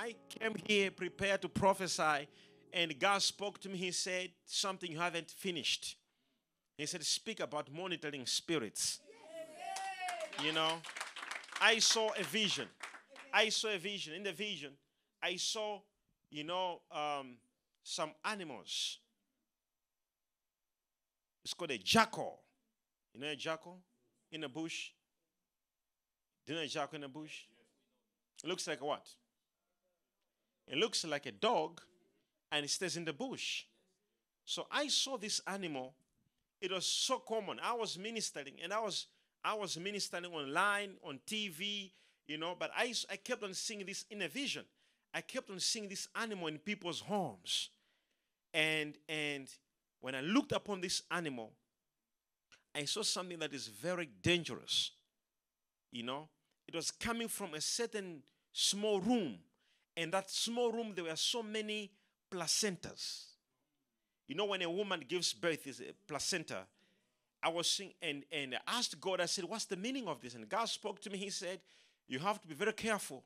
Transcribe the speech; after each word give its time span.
I 0.00 0.14
came 0.30 0.54
here 0.66 0.90
prepared 0.90 1.42
to 1.42 1.48
prophesy, 1.50 2.26
and 2.72 2.98
God 2.98 3.20
spoke 3.20 3.60
to 3.60 3.68
me. 3.68 3.76
He 3.76 3.90
said, 3.90 4.30
Something 4.46 4.92
you 4.92 4.98
haven't 4.98 5.30
finished. 5.30 5.96
He 6.78 6.86
said, 6.86 7.04
Speak 7.04 7.40
about 7.40 7.70
monitoring 7.70 8.24
spirits. 8.24 9.00
You 10.42 10.52
know, 10.52 10.72
I 11.60 11.80
saw 11.80 12.12
a 12.18 12.22
vision. 12.22 12.66
I 13.30 13.50
saw 13.50 13.68
a 13.68 13.76
vision. 13.76 14.14
In 14.14 14.22
the 14.22 14.32
vision, 14.32 14.72
I 15.22 15.36
saw, 15.36 15.80
you 16.30 16.44
know, 16.44 16.80
um, 16.90 17.36
some 17.82 18.12
animals. 18.24 19.00
It's 21.44 21.52
called 21.52 21.72
a 21.72 21.78
jackal. 21.78 22.40
You 23.12 23.20
know 23.20 23.28
a 23.28 23.36
jackal 23.36 23.76
in 24.32 24.40
the 24.40 24.48
bush? 24.48 24.92
Do 26.46 26.54
you 26.54 26.58
know 26.58 26.64
a 26.64 26.68
jackal 26.68 26.94
in 26.94 27.02
the 27.02 27.08
bush? 27.08 27.42
It 28.42 28.48
looks 28.48 28.66
like 28.66 28.82
what? 28.82 29.06
It 30.70 30.78
looks 30.78 31.04
like 31.04 31.26
a 31.26 31.32
dog 31.32 31.80
and 32.52 32.64
it 32.64 32.70
stays 32.70 32.96
in 32.96 33.04
the 33.04 33.12
bush. 33.12 33.64
So 34.44 34.66
I 34.70 34.86
saw 34.86 35.18
this 35.18 35.40
animal. 35.46 35.94
It 36.60 36.70
was 36.70 36.86
so 36.86 37.18
common. 37.18 37.58
I 37.62 37.72
was 37.74 37.98
ministering 37.98 38.54
and 38.62 38.72
I 38.72 38.80
was 38.80 39.06
I 39.42 39.54
was 39.54 39.78
ministering 39.78 40.26
online, 40.26 40.92
on 41.02 41.18
TV, 41.26 41.90
you 42.28 42.36
know, 42.36 42.54
but 42.58 42.70
I, 42.76 42.92
I 43.10 43.16
kept 43.16 43.42
on 43.42 43.54
seeing 43.54 43.84
this 43.86 44.04
in 44.10 44.22
a 44.22 44.28
vision. 44.28 44.64
I 45.14 45.22
kept 45.22 45.50
on 45.50 45.58
seeing 45.58 45.88
this 45.88 46.08
animal 46.14 46.48
in 46.48 46.58
people's 46.58 47.00
homes. 47.00 47.70
And 48.52 48.94
and 49.08 49.48
when 50.00 50.14
I 50.14 50.20
looked 50.20 50.52
upon 50.52 50.80
this 50.80 51.02
animal, 51.10 51.50
I 52.74 52.84
saw 52.84 53.02
something 53.02 53.38
that 53.40 53.52
is 53.52 53.66
very 53.66 54.08
dangerous. 54.22 54.92
You 55.90 56.04
know, 56.04 56.28
it 56.68 56.74
was 56.76 56.92
coming 56.92 57.28
from 57.28 57.54
a 57.54 57.60
certain 57.60 58.22
small 58.52 59.00
room. 59.00 59.38
And 60.00 60.10
that 60.12 60.30
small 60.30 60.72
room, 60.72 60.92
there 60.94 61.04
were 61.04 61.16
so 61.16 61.42
many 61.42 61.90
placentas. 62.30 63.24
You 64.26 64.34
know, 64.34 64.46
when 64.46 64.62
a 64.62 64.70
woman 64.70 65.04
gives 65.06 65.34
birth, 65.34 65.66
is 65.66 65.80
a 65.80 65.92
placenta. 66.08 66.62
I 67.42 67.50
was 67.50 67.70
saying, 67.70 67.92
and, 68.00 68.24
and 68.32 68.56
asked 68.66 68.98
God, 68.98 69.20
I 69.20 69.26
said, 69.26 69.44
What's 69.44 69.66
the 69.66 69.76
meaning 69.76 70.08
of 70.08 70.22
this? 70.22 70.34
And 70.34 70.48
God 70.48 70.70
spoke 70.70 71.02
to 71.02 71.10
me. 71.10 71.18
He 71.18 71.28
said, 71.28 71.60
You 72.08 72.18
have 72.18 72.40
to 72.40 72.48
be 72.48 72.54
very 72.54 72.72
careful. 72.72 73.24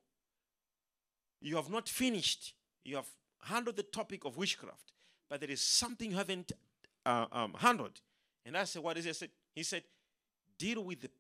You 1.41 1.55
have 1.57 1.71
not 1.71 1.89
finished. 1.89 2.55
You 2.85 2.97
have 2.97 3.09
handled 3.43 3.77
the 3.77 3.85
topic 3.85 4.25
of 4.25 4.37
witchcraft, 4.37 4.91
but 5.31 5.39
there 5.39 5.51
is 5.51 5.61
something 5.61 6.11
you 6.11 6.17
haven't 6.17 6.51
uh, 7.07 7.27
um, 7.31 7.55
handled. 7.57 8.01
And 8.45 8.57
I 8.57 8.65
said, 8.65 8.83
What 8.83 8.99
is 8.99 9.07
it? 9.07 9.15
Said, 9.15 9.31
he 9.55 9.63
said, 9.63 9.85
Deal 10.59 10.83
with 10.83 11.03
the, 11.03 11.11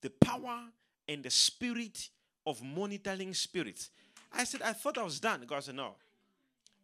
the 0.00 0.10
power 0.10 0.60
and 1.08 1.24
the 1.24 1.30
spirit 1.30 2.08
of 2.46 2.62
monitoring 2.62 3.34
spirits. 3.34 3.90
I 4.34 4.44
said, 4.44 4.62
I 4.62 4.72
thought 4.72 4.98
I 4.98 5.02
was 5.02 5.20
done. 5.20 5.44
God 5.46 5.62
said, 5.64 5.74
No. 5.74 5.94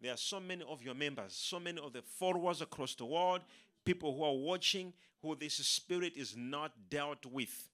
There 0.00 0.12
are 0.12 0.16
so 0.16 0.38
many 0.38 0.64
of 0.68 0.82
your 0.82 0.94
members, 0.94 1.32
so 1.34 1.58
many 1.58 1.80
of 1.80 1.92
the 1.92 2.02
followers 2.02 2.62
across 2.62 2.94
the 2.94 3.04
world, 3.04 3.40
people 3.84 4.16
who 4.16 4.22
are 4.22 4.34
watching, 4.34 4.92
who 5.22 5.34
this 5.34 5.54
spirit 5.54 6.12
is 6.14 6.36
not 6.36 6.72
dealt 6.88 7.26
with. 7.26 7.68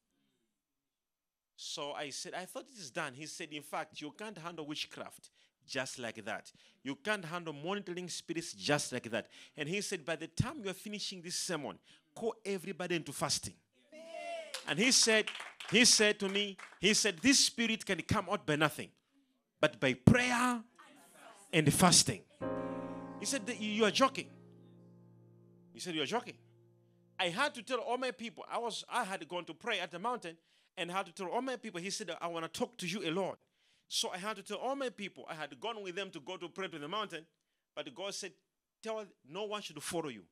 So 1.56 1.92
I 1.92 2.11
said, 2.11 2.33
I 2.34 2.47
thought 2.47 2.64
it 2.72 2.80
is 2.80 2.91
done. 2.91 3.12
He 3.14 3.27
said, 3.27 3.48
In 3.52 3.62
fact, 3.62 4.00
you 4.00 4.12
can't 4.17 4.39
handle 4.39 4.67
witchcraft 4.67 5.30
just 5.67 5.98
like 5.98 6.25
that. 6.25 6.52
You 6.83 6.95
can't 6.97 7.25
handle 7.25 7.52
monitoring 7.52 8.08
spirits 8.08 8.52
just 8.52 8.92
like 8.92 9.11
that. 9.11 9.28
And 9.56 9.69
he 9.69 9.80
said, 9.80 10.05
By 10.05 10.17
the 10.17 10.27
time 10.27 10.61
you're 10.62 10.75
finishing 10.75 11.22
this 11.22 11.36
sermon, 11.36 11.78
call 12.14 12.34
everybody 12.45 12.97
into 12.97 13.12
fasting. 13.12 13.55
And 14.67 14.78
he 14.78 14.92
said, 14.92 15.27
He 15.70 15.84
said 15.84 16.19
to 16.20 16.28
me, 16.28 16.56
He 16.80 16.95
said, 16.95 17.19
This 17.19 17.39
spirit 17.39 17.84
can 17.84 18.00
come 18.02 18.27
out 18.30 18.47
by 18.47 18.56
nothing, 18.56 18.89
but 19.65 19.81
by 19.81 19.95
prayer 19.95 20.61
and 21.51 21.73
fasting. 21.73 22.20
He 23.19 23.25
said, 23.25 23.51
You 23.59 23.87
are 23.87 23.91
joking. 23.91 24.27
He 25.73 25.81
said, 25.81 25.95
You're 25.95 26.05
joking. 26.05 26.34
I 27.19 27.31
had 27.31 27.55
to 27.55 27.62
tell 27.62 27.79
all 27.79 27.97
my 27.97 28.11
people, 28.11 28.45
I 28.52 28.58
was 28.58 28.85
I 28.91 29.05
had 29.05 29.27
gone 29.27 29.47
to 29.47 29.55
pray 29.55 29.80
at 29.80 29.91
the 29.91 29.98
mountain 29.98 30.36
and 30.77 30.91
had 30.91 31.07
to 31.07 31.13
tell 31.14 31.29
all 31.29 31.41
my 31.41 31.57
people, 31.57 31.80
he 31.80 31.89
said, 31.89 32.11
I 32.20 32.27
want 32.27 32.45
to 32.45 32.58
talk 32.61 32.77
to 32.77 32.86
you 32.86 33.08
alone. 33.08 33.36
So 33.89 34.11
I 34.11 34.19
had 34.19 34.36
to 34.36 34.42
tell 34.42 34.58
all 34.58 34.77
my 34.77 34.91
people, 34.91 35.25
I 35.30 35.35
had 35.35 35.58
gone 35.58 35.83
with 35.83 35.95
them 35.95 36.11
to 36.11 36.20
go 36.20 36.36
to 36.36 36.46
pray 36.51 36.69
to 36.69 36.79
the 36.79 36.89
mountain, 36.89 37.25
but 37.75 37.95
God 37.95 38.13
said, 38.13 38.33
Tell 38.83 39.02
no 39.27 39.45
one 39.45 39.63
should 39.63 39.83
follow 39.83 40.11
you. 40.11 40.25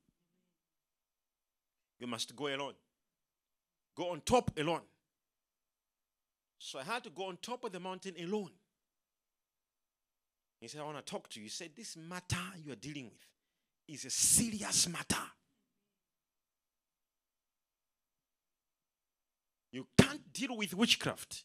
You 1.98 2.06
must 2.06 2.36
go 2.36 2.48
alone. 2.48 2.74
Go 3.96 4.10
on 4.10 4.20
top 4.26 4.50
alone. 4.58 4.82
So 6.58 6.78
I 6.78 6.82
had 6.82 7.02
to 7.04 7.10
go 7.10 7.28
on 7.28 7.38
top 7.40 7.64
of 7.64 7.72
the 7.72 7.80
mountain 7.80 8.12
alone. 8.22 8.50
He 10.62 10.68
said, 10.68 10.80
I 10.80 10.84
want 10.84 11.04
to 11.04 11.10
talk 11.10 11.28
to 11.30 11.40
you. 11.40 11.46
He 11.46 11.50
said, 11.50 11.70
This 11.76 11.96
matter 11.96 12.36
you 12.64 12.70
are 12.72 12.76
dealing 12.76 13.06
with 13.06 13.26
is 13.88 14.04
a 14.04 14.10
serious 14.10 14.88
matter. 14.88 15.24
You 19.72 19.88
can't 19.98 20.32
deal 20.32 20.56
with 20.56 20.72
witchcraft 20.72 21.42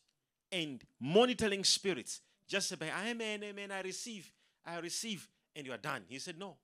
and 0.51 0.83
monitoring 1.01 1.63
spirits 1.63 2.21
just 2.47 2.77
by 2.77 2.91
amen, 3.09 3.43
amen, 3.43 3.71
I 3.71 3.81
receive, 3.81 4.31
I 4.63 4.77
receive, 4.77 5.27
and 5.55 5.65
you 5.65 5.73
are 5.73 5.77
done. 5.77 6.03
He 6.07 6.19
said, 6.19 6.37
No. 6.37 6.55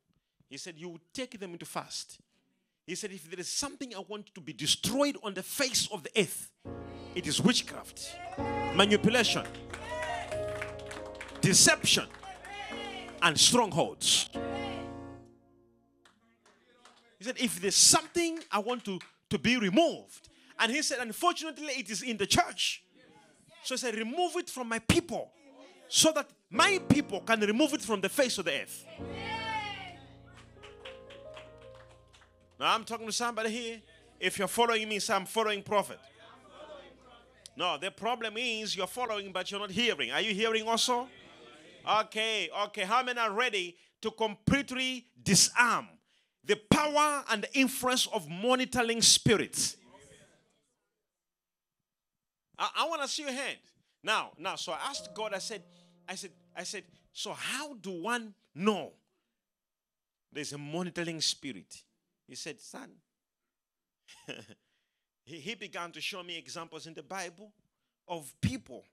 He 0.48 0.58
said, 0.58 0.76
You 0.78 1.00
take 1.12 1.40
them 1.40 1.54
into 1.54 1.66
fast. 1.66 2.20
He 2.86 2.94
said, 2.94 3.12
If 3.12 3.32
there 3.32 3.40
is 3.40 3.50
something 3.50 3.96
I 3.96 4.04
want 4.08 4.32
to 4.36 4.42
be 4.42 4.54
destroyed 4.54 5.18
on 5.24 5.34
the 5.34 5.42
face 5.42 5.90
of 5.92 6.04
the 6.04 6.12
earth, 6.22 6.52
it 7.16 7.26
is 7.26 7.42
witchcraft, 7.42 8.16
manipulation, 8.76 9.44
deception, 11.42 12.06
and 13.24 13.40
strongholds. 13.40 14.30
He 17.18 17.24
said, 17.24 17.38
If 17.40 17.60
there's 17.60 17.76
something 17.76 18.40
I 18.52 18.60
want 18.60 18.86
to, 18.86 19.00
to 19.30 19.40
be 19.40 19.58
removed, 19.58 20.30
and 20.60 20.72
he 20.72 20.82
said, 20.84 21.00
Unfortunately, 21.00 21.74
it 21.78 21.90
is 21.90 22.04
in 22.04 22.18
the 22.18 22.28
church. 22.28 22.84
So 23.64 23.76
he 23.76 23.80
said, 23.80 23.96
Remove 23.96 24.36
it 24.36 24.50
from 24.50 24.70
my 24.70 24.80
people 24.80 25.32
so 25.88 26.12
that 26.12 26.30
my 26.50 26.80
people 26.90 27.22
can 27.22 27.40
remove 27.40 27.74
it 27.74 27.82
from 27.82 28.02
the 28.02 28.10
face 28.10 28.38
of 28.38 28.46
the 28.46 28.62
earth. 28.62 28.86
Now 32.60 32.76
I'm 32.76 32.84
talking 32.84 33.08
to 33.08 33.14
somebody 33.14 33.50
here. 33.50 33.82
If 34.20 34.38
you're 34.38 34.48
following 34.48 34.88
me, 34.88 35.00
say 35.00 35.14
I'm 35.14 35.26
following 35.26 35.64
prophet. 35.64 36.00
No, 37.56 37.78
the 37.78 37.92
problem 37.92 38.36
is 38.38 38.76
you're 38.76 38.88
following, 38.88 39.32
but 39.32 39.50
you're 39.52 39.60
not 39.60 39.72
hearing. 39.72 40.12
Are 40.12 40.22
you 40.22 40.34
hearing 40.34 40.68
also? 40.68 41.08
Okay, 41.88 42.50
okay. 42.66 42.82
How 42.84 43.04
many 43.04 43.20
are 43.20 43.32
ready 43.32 43.76
to 44.02 44.12
completely 44.12 45.08
disarm 45.22 45.88
the 46.46 46.56
power 46.70 47.24
and 47.30 47.44
the 47.44 47.58
influence 47.58 48.08
of 48.08 48.30
monitoring 48.30 49.02
spirits? 49.02 49.78
I, 52.58 52.70
I 52.78 52.88
want 52.88 53.02
to 53.02 53.08
see 53.08 53.24
your 53.24 53.32
hand. 53.32 53.58
Now, 54.04 54.32
now, 54.38 54.56
so 54.56 54.74
I 54.74 54.80
asked 54.90 55.14
God, 55.14 55.34
I 55.34 55.40
said, 55.40 55.64
I 56.08 56.16
said, 56.16 56.32
I 56.56 56.64
said, 56.64 56.84
so 57.14 57.32
how 57.34 57.74
do 57.76 57.92
one 58.02 58.34
know 58.54 58.92
there's 60.32 60.54
a 60.54 60.58
monitoring 60.58 61.22
spirit? 61.22 61.84
He 62.28 62.36
said, 62.36 62.60
son, 62.60 62.90
he, 65.26 65.40
he 65.40 65.56
began 65.56 65.92
to 65.92 66.02
show 66.02 66.24
me 66.24 66.38
examples 66.38 66.88
in 66.88 66.94
the 66.94 67.04
Bible 67.04 67.54
of 68.08 68.34
people 68.42 68.84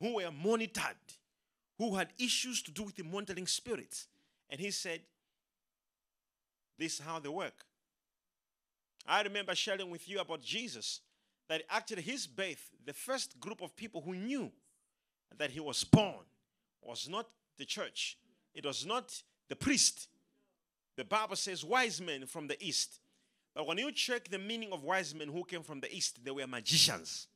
who 0.00 0.16
were 0.16 0.30
monitored, 0.30 0.96
who 1.82 1.96
had 1.96 2.08
issues 2.18 2.62
to 2.62 2.70
do 2.70 2.84
with 2.84 2.94
the 2.94 3.02
monitoring 3.02 3.46
spirits. 3.46 4.06
And 4.48 4.60
he 4.60 4.70
said, 4.70 5.00
This 6.78 6.94
is 6.94 7.00
how 7.00 7.18
they 7.18 7.28
work. 7.28 7.64
I 9.06 9.22
remember 9.22 9.54
sharing 9.54 9.90
with 9.90 10.08
you 10.08 10.20
about 10.20 10.42
Jesus 10.42 11.00
that 11.48 11.62
actually 11.68 12.02
his 12.02 12.26
birth, 12.26 12.70
the 12.86 12.92
first 12.92 13.40
group 13.40 13.60
of 13.60 13.74
people 13.74 14.00
who 14.00 14.14
knew 14.14 14.52
that 15.36 15.50
he 15.50 15.58
was 15.58 15.82
born 15.82 16.24
was 16.80 17.08
not 17.08 17.26
the 17.58 17.64
church, 17.64 18.16
it 18.54 18.64
was 18.64 18.86
not 18.86 19.12
the 19.48 19.56
priest. 19.56 20.08
The 20.96 21.04
Bible 21.04 21.36
says 21.36 21.64
wise 21.64 22.00
men 22.00 22.26
from 22.26 22.46
the 22.46 22.62
east. 22.62 23.00
But 23.54 23.66
when 23.66 23.78
you 23.78 23.90
check 23.92 24.28
the 24.28 24.38
meaning 24.38 24.72
of 24.72 24.84
wise 24.84 25.14
men 25.14 25.28
who 25.28 25.42
came 25.42 25.62
from 25.62 25.80
the 25.80 25.92
east, 25.92 26.22
they 26.22 26.30
were 26.30 26.46
magicians. 26.46 27.26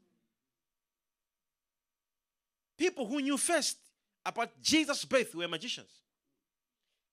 People 2.77 3.07
who 3.07 3.21
knew 3.21 3.39
first 3.39 3.79
about 4.27 4.61
Jesus' 4.61 5.05
birth 5.05 5.35
were 5.35 5.49
magicians. 5.49 5.91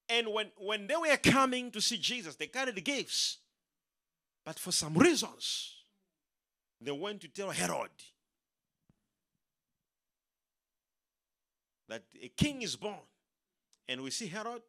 And 0.08 0.28
when, 0.28 0.50
when 0.58 0.86
they 0.86 0.96
were 0.96 1.16
coming 1.16 1.70
to 1.70 1.80
see 1.80 1.96
Jesus, 1.96 2.36
they 2.36 2.46
carried 2.48 2.74
the 2.74 2.80
gifts. 2.80 3.38
But 4.44 4.58
for 4.58 4.72
some 4.72 4.94
reasons, 4.94 5.76
they 6.80 6.90
went 6.90 7.22
to 7.22 7.28
tell 7.28 7.50
Herod 7.50 7.90
that 11.88 12.02
a 12.22 12.28
king 12.28 12.62
is 12.62 12.76
born. 12.76 12.98
And 13.88 14.02
we 14.02 14.10
see 14.10 14.26
Herod 14.26 14.62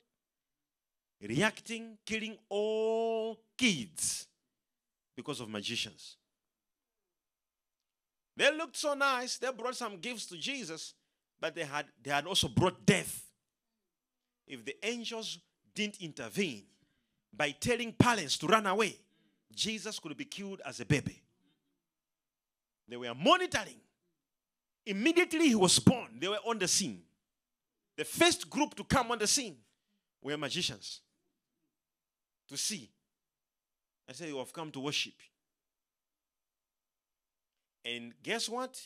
reacting, 1.22 1.98
killing 2.06 2.38
all 2.50 3.40
kids 3.58 4.28
because 5.16 5.40
of 5.40 5.50
magicians. 5.50 6.18
They 8.38 8.56
looked 8.56 8.76
so 8.76 8.94
nice. 8.94 9.38
They 9.38 9.52
brought 9.52 9.76
some 9.76 9.98
gifts 10.00 10.26
to 10.28 10.38
Jesus, 10.38 10.94
but 11.40 11.56
they 11.56 11.64
had, 11.64 11.86
they 12.04 12.12
had 12.12 12.26
also 12.26 12.48
brought 12.48 12.86
death 12.86 13.26
if 14.48 14.64
the 14.64 14.76
angels 14.84 15.40
didn't 15.74 16.02
intervene 16.02 16.64
by 17.36 17.52
telling 17.52 17.92
parents 17.94 18.38
to 18.38 18.48
run 18.48 18.66
away, 18.66 18.98
Jesus 19.54 20.00
could 20.00 20.16
be 20.16 20.26
killed 20.26 20.62
as 20.66 20.80
a 20.80 20.86
baby. 20.86 21.22
They 22.88 22.98
were 22.98 23.14
monitoring. 23.16 23.80
Immediately 24.86 25.50
he 25.50 25.56
was 25.56 25.80
born, 25.80 26.20
they 26.20 26.28
were 26.28 26.40
on 26.46 26.60
the 26.60 26.68
scene. 26.68 27.02
The 27.98 28.06
first 28.06 28.50
group 28.50 28.76
to 28.76 28.84
come 28.84 29.12
on 29.12 29.20
the 29.20 29.28
scene 29.28 29.58
were 30.22 30.38
magicians 30.38 31.02
to 32.50 32.58
see. 32.58 32.90
I 34.08 34.14
said, 34.14 34.28
You 34.28 34.38
have 34.38 34.54
come 34.54 34.70
to 34.72 34.80
worship. 34.80 35.14
And 37.84 38.14
guess 38.22 38.50
what? 38.50 38.80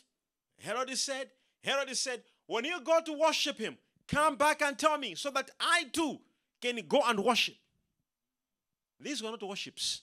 Herod 0.59 0.95
said, 0.97 1.29
Herod 1.63 1.95
said, 1.97 2.21
When 2.49 2.65
you 2.65 2.81
go 2.81 2.99
to 2.99 3.13
worship 3.13 3.59
him, 3.59 3.77
come 4.07 4.35
back 4.35 4.63
and 4.63 4.75
tell 4.75 4.97
me 4.97 5.13
so 5.13 5.29
that 5.29 5.51
I 5.59 5.83
too 5.93 6.19
can 6.59 6.81
go 6.87 6.99
and 7.05 7.23
worship. 7.23 7.53
These 8.99 9.21
were 9.21 9.29
not 9.29 9.43
worships. 9.43 10.01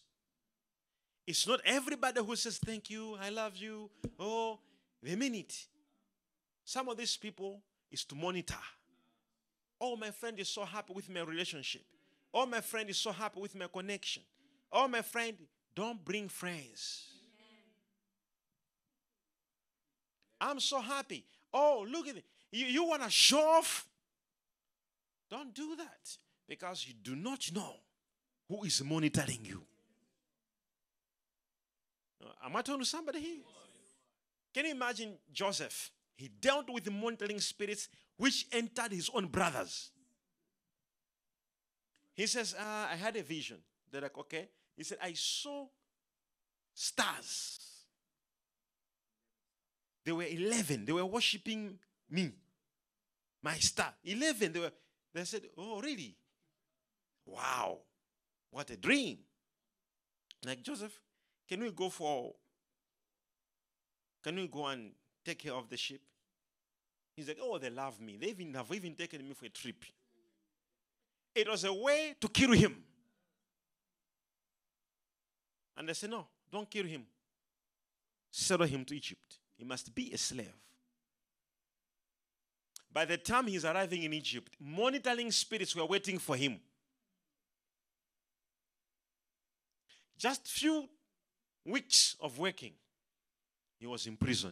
It's 1.26 1.44
not 1.48 1.58
everybody 1.64 2.22
who 2.22 2.36
says, 2.36 2.58
Thank 2.58 2.88
you, 2.88 3.16
I 3.20 3.30
love 3.30 3.56
you. 3.56 3.90
Oh, 4.16 4.60
they 5.02 5.16
mean 5.16 5.34
it. 5.34 5.66
Some 6.64 6.88
of 6.88 6.96
these 6.96 7.16
people 7.16 7.62
is 7.90 8.04
to 8.04 8.14
monitor. 8.14 8.54
Oh, 9.80 9.96
my 9.96 10.12
friend 10.12 10.38
is 10.38 10.48
so 10.48 10.64
happy 10.64 10.92
with 10.92 11.10
my 11.10 11.22
relationship. 11.22 11.82
Oh, 12.32 12.46
my 12.46 12.60
friend 12.60 12.88
is 12.88 12.96
so 12.96 13.10
happy 13.10 13.40
with 13.40 13.56
my 13.56 13.66
connection. 13.66 14.22
Oh, 14.70 14.86
my 14.86 15.02
friend, 15.02 15.36
don't 15.74 16.04
bring 16.04 16.28
friends. 16.28 17.08
I'm 20.40 20.60
so 20.60 20.80
happy. 20.80 21.24
Oh, 21.52 21.84
look 21.90 22.06
at 22.06 22.18
it. 22.18 22.24
You, 22.52 22.66
you 22.66 22.84
want 22.84 23.02
to 23.02 23.10
show 23.10 23.40
off? 23.40 23.86
Don't 25.30 25.54
do 25.54 25.76
that 25.76 26.16
because 26.48 26.86
you 26.86 26.94
do 26.94 27.16
not 27.16 27.50
know 27.52 27.74
who 28.48 28.64
is 28.64 28.82
monitoring 28.84 29.40
you. 29.44 29.62
Am 32.44 32.54
I 32.54 32.62
talking 32.62 32.80
to 32.80 32.86
somebody 32.86 33.20
here? 33.20 33.42
Can 34.54 34.66
you 34.66 34.70
imagine 34.72 35.14
Joseph? 35.32 35.90
He 36.16 36.28
dealt 36.28 36.70
with 36.70 36.90
monitoring 36.90 37.40
spirits 37.40 37.88
which 38.16 38.46
entered 38.52 38.92
his 38.92 39.10
own 39.12 39.26
brothers. 39.26 39.90
He 42.14 42.26
says, 42.26 42.54
uh, 42.58 42.86
I 42.90 42.96
had 42.96 43.16
a 43.16 43.22
vision. 43.22 43.58
They're 43.90 44.00
like, 44.00 44.16
okay. 44.16 44.48
He 44.76 44.84
said, 44.84 44.98
I 45.02 45.12
saw 45.12 45.66
stars. 46.72 47.58
They 50.04 50.12
were 50.12 50.22
11. 50.22 50.86
They 50.86 50.92
were 50.92 51.04
worshiping 51.04 51.78
me, 52.10 52.32
my 53.42 53.54
star. 53.54 53.94
11. 54.04 54.52
They 54.52 54.60
were. 54.60 54.72
They 55.14 55.24
said, 55.24 55.42
oh, 55.56 55.80
really? 55.80 56.14
Wow. 57.24 57.78
What 58.50 58.68
a 58.70 58.76
dream. 58.76 59.18
Like, 60.44 60.62
Joseph, 60.62 60.92
can 61.48 61.60
we 61.60 61.70
go 61.70 61.88
for, 61.88 62.34
can 64.22 64.36
we 64.36 64.46
go 64.46 64.66
and 64.66 64.90
take 65.24 65.38
care 65.38 65.54
of 65.54 65.68
the 65.68 65.76
sheep? 65.76 66.02
He's 67.16 67.28
like, 67.28 67.38
oh, 67.40 67.56
they 67.58 67.70
love 67.70 67.98
me. 67.98 68.18
They 68.20 68.28
even 68.28 68.52
have 68.54 68.70
even 68.72 68.94
taken 68.94 69.26
me 69.26 69.32
for 69.32 69.46
a 69.46 69.48
trip. 69.48 69.84
It 71.34 71.48
was 71.48 71.64
a 71.64 71.72
way 71.72 72.14
to 72.20 72.28
kill 72.28 72.52
him. 72.52 72.76
And 75.78 75.88
they 75.88 75.94
said, 75.94 76.10
no, 76.10 76.26
don't 76.52 76.70
kill 76.70 76.84
him. 76.84 77.06
Sell 78.30 78.62
him 78.62 78.84
to 78.84 78.94
Egypt. 78.94 79.38
He 79.56 79.64
must 79.64 79.94
be 79.94 80.12
a 80.12 80.18
slave. 80.18 80.52
By 82.96 83.04
the 83.04 83.18
time 83.18 83.46
he's 83.46 83.66
arriving 83.66 84.04
in 84.04 84.14
Egypt, 84.14 84.54
monitoring 84.58 85.30
spirits 85.30 85.76
were 85.76 85.84
waiting 85.84 86.18
for 86.18 86.34
him. 86.34 86.58
Just 90.16 90.48
few 90.48 90.88
weeks 91.66 92.16
of 92.22 92.38
working, 92.38 92.72
he 93.78 93.86
was 93.86 94.06
in 94.06 94.16
prison. 94.16 94.50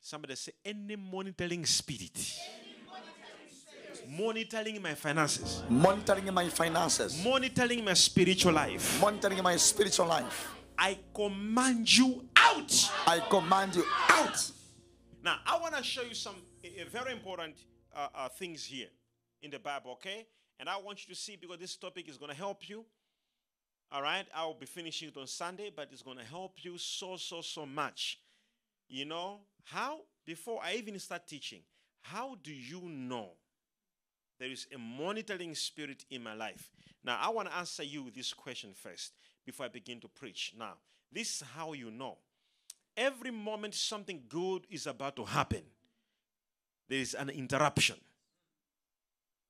Somebody 0.00 0.36
say, 0.36 0.52
any 0.64 0.94
monitoring 0.94 1.66
spirit. 1.66 2.32
Monitoring 4.08 4.80
my 4.80 4.94
finances. 4.94 5.64
Monitoring 5.68 6.32
my 6.32 6.48
finances. 6.48 7.24
Monitoring 7.24 7.84
my 7.84 7.94
spiritual 7.94 8.52
life. 8.52 9.00
Monitoring 9.00 9.42
my 9.42 9.56
spiritual 9.56 10.06
life. 10.06 10.48
I 10.78 10.96
command 11.12 11.98
you 11.98 12.24
out. 12.36 12.90
I 13.04 13.18
command 13.28 13.74
you 13.74 13.84
out. 14.10 14.52
Now, 15.22 15.38
I 15.46 15.56
want 15.58 15.76
to 15.76 15.84
show 15.84 16.02
you 16.02 16.14
some 16.14 16.34
uh, 16.64 16.68
very 16.90 17.12
important 17.12 17.54
uh, 17.94 18.08
uh, 18.12 18.28
things 18.28 18.64
here 18.64 18.88
in 19.40 19.52
the 19.52 19.58
Bible, 19.60 19.92
okay? 19.92 20.26
And 20.58 20.68
I 20.68 20.76
want 20.78 21.06
you 21.06 21.14
to 21.14 21.20
see 21.20 21.36
because 21.36 21.58
this 21.58 21.76
topic 21.76 22.08
is 22.08 22.16
going 22.16 22.30
to 22.30 22.36
help 22.36 22.68
you. 22.68 22.84
All 23.92 24.02
right, 24.02 24.26
I 24.34 24.44
will 24.44 24.54
be 24.54 24.66
finishing 24.66 25.08
it 25.08 25.16
on 25.16 25.28
Sunday, 25.28 25.70
but 25.74 25.88
it's 25.92 26.02
going 26.02 26.18
to 26.18 26.24
help 26.24 26.64
you 26.64 26.76
so, 26.76 27.16
so, 27.16 27.40
so 27.40 27.64
much. 27.64 28.18
You 28.88 29.04
know, 29.04 29.40
how, 29.64 30.00
before 30.26 30.60
I 30.62 30.74
even 30.74 30.98
start 30.98 31.26
teaching, 31.28 31.60
how 32.00 32.36
do 32.42 32.52
you 32.52 32.80
know 32.82 33.30
there 34.40 34.50
is 34.50 34.66
a 34.74 34.78
monitoring 34.78 35.54
spirit 35.54 36.04
in 36.10 36.24
my 36.24 36.34
life? 36.34 36.68
Now, 37.04 37.18
I 37.20 37.28
want 37.28 37.48
to 37.48 37.56
answer 37.56 37.84
you 37.84 38.10
this 38.14 38.32
question 38.32 38.70
first 38.74 39.12
before 39.46 39.66
I 39.66 39.68
begin 39.68 40.00
to 40.00 40.08
preach. 40.08 40.54
Now, 40.58 40.74
this 41.12 41.36
is 41.36 41.44
how 41.54 41.74
you 41.74 41.92
know. 41.92 42.16
Every 42.96 43.30
moment 43.30 43.74
something 43.74 44.22
good 44.28 44.66
is 44.70 44.86
about 44.86 45.16
to 45.16 45.24
happen, 45.24 45.62
there 46.88 46.98
is 46.98 47.14
an 47.14 47.30
interruption. 47.30 47.96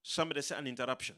Somebody 0.02 0.42
say 0.42 0.56
an 0.56 0.66
interruption. 0.66 1.16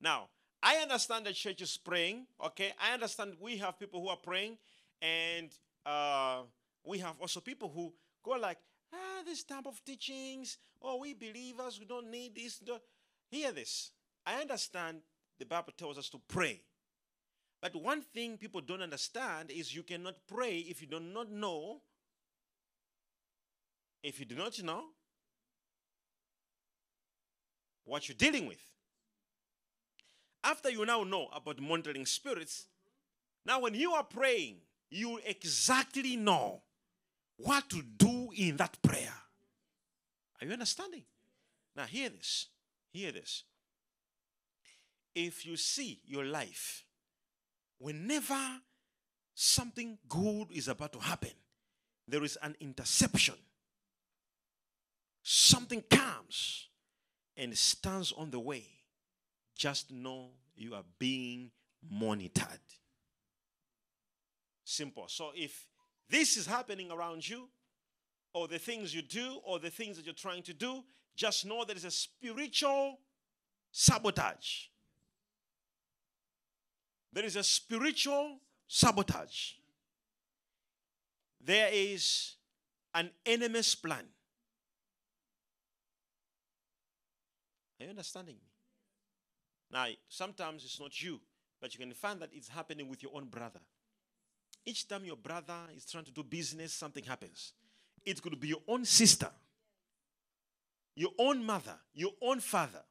Now, 0.00 0.28
I 0.62 0.76
understand 0.76 1.26
the 1.26 1.32
church 1.32 1.62
is 1.62 1.76
praying, 1.76 2.26
okay? 2.44 2.72
I 2.80 2.94
understand 2.94 3.34
we 3.40 3.56
have 3.58 3.78
people 3.78 4.00
who 4.00 4.08
are 4.08 4.16
praying, 4.16 4.58
and 5.00 5.50
uh, 5.86 6.42
we 6.84 6.98
have 6.98 7.14
also 7.20 7.40
people 7.40 7.70
who 7.74 7.92
go 8.22 8.32
like, 8.32 8.58
ah, 8.92 9.22
this 9.24 9.44
type 9.44 9.66
of 9.66 9.82
teachings, 9.84 10.58
oh, 10.80 10.98
we 10.98 11.14
believers, 11.14 11.78
we 11.78 11.86
don't 11.86 12.10
need 12.10 12.34
this. 12.34 12.60
Hear 13.30 13.52
this. 13.52 13.90
I 14.26 14.40
understand 14.40 14.98
the 15.38 15.46
Bible 15.46 15.72
tells 15.76 15.98
us 15.98 16.08
to 16.10 16.20
pray. 16.28 16.60
But 17.62 17.76
one 17.76 18.02
thing 18.02 18.36
people 18.36 18.60
don't 18.60 18.82
understand 18.82 19.52
is 19.52 19.74
you 19.74 19.84
cannot 19.84 20.16
pray 20.26 20.58
if 20.58 20.82
you 20.82 20.88
do 20.88 20.98
not 20.98 21.30
know. 21.30 21.80
If 24.02 24.18
you 24.18 24.26
do 24.26 24.34
not 24.34 24.60
know 24.64 24.82
what 27.84 28.08
you're 28.08 28.16
dealing 28.16 28.48
with. 28.48 28.58
After 30.42 30.70
you 30.70 30.84
now 30.84 31.04
know 31.04 31.28
about 31.32 31.60
monitoring 31.60 32.04
spirits, 32.04 32.66
now 33.46 33.60
when 33.60 33.74
you 33.74 33.92
are 33.92 34.02
praying, 34.02 34.56
you 34.90 35.20
exactly 35.24 36.16
know 36.16 36.62
what 37.36 37.70
to 37.70 37.80
do 37.96 38.30
in 38.36 38.56
that 38.56 38.76
prayer. 38.82 39.14
Are 40.40 40.46
you 40.46 40.52
understanding? 40.52 41.04
Now, 41.76 41.84
hear 41.84 42.08
this. 42.08 42.46
Hear 42.92 43.12
this. 43.12 43.44
If 45.14 45.46
you 45.46 45.56
see 45.56 46.00
your 46.04 46.24
life, 46.24 46.84
whenever 47.82 48.38
something 49.34 49.98
good 50.08 50.46
is 50.52 50.68
about 50.68 50.92
to 50.92 51.00
happen, 51.00 51.32
there 52.06 52.22
is 52.22 52.38
an 52.42 52.54
interception. 52.60 53.34
Something 55.22 55.82
comes 55.90 56.68
and 57.36 57.56
stands 57.56 58.12
on 58.12 58.30
the 58.30 58.40
way 58.40 58.66
just 59.56 59.90
know 59.90 60.30
you 60.54 60.74
are 60.74 60.84
being 60.98 61.50
monitored. 61.90 62.46
Simple. 64.64 65.06
So 65.08 65.30
if 65.34 65.66
this 66.08 66.36
is 66.36 66.46
happening 66.46 66.90
around 66.90 67.28
you, 67.28 67.48
or 68.34 68.48
the 68.48 68.58
things 68.58 68.94
you 68.94 69.02
do, 69.02 69.38
or 69.44 69.58
the 69.58 69.70
things 69.70 69.96
that 69.96 70.06
you're 70.06 70.14
trying 70.14 70.42
to 70.42 70.54
do, 70.54 70.82
just 71.14 71.44
know 71.44 71.64
there 71.64 71.76
is 71.76 71.84
a 71.84 71.90
spiritual 71.90 72.98
sabotage. 73.70 74.68
There 77.12 77.24
is 77.24 77.36
a 77.36 77.42
spiritual 77.42 78.38
sabotage. 78.66 79.52
There 81.44 81.68
is 81.72 82.36
an 82.94 83.10
enemy's 83.26 83.74
plan. 83.74 84.04
Are 87.80 87.84
you 87.84 87.90
understanding 87.90 88.36
me? 88.36 88.48
Now, 89.70 89.86
sometimes 90.08 90.64
it's 90.64 90.78
not 90.78 91.02
you, 91.02 91.20
but 91.60 91.74
you 91.74 91.80
can 91.80 91.92
find 91.94 92.20
that 92.20 92.30
it's 92.32 92.48
happening 92.48 92.88
with 92.88 93.02
your 93.02 93.12
own 93.14 93.26
brother. 93.26 93.60
Each 94.64 94.86
time 94.86 95.04
your 95.04 95.16
brother 95.16 95.56
is 95.76 95.84
trying 95.84 96.04
to 96.04 96.12
do 96.12 96.22
business, 96.22 96.72
something 96.72 97.02
happens. 97.02 97.52
It 98.04 98.22
could 98.22 98.38
be 98.38 98.48
your 98.48 98.62
own 98.68 98.84
sister, 98.84 99.30
your 100.94 101.10
own 101.18 101.44
mother, 101.44 101.74
your 101.94 102.12
own 102.20 102.40
father. 102.40 102.82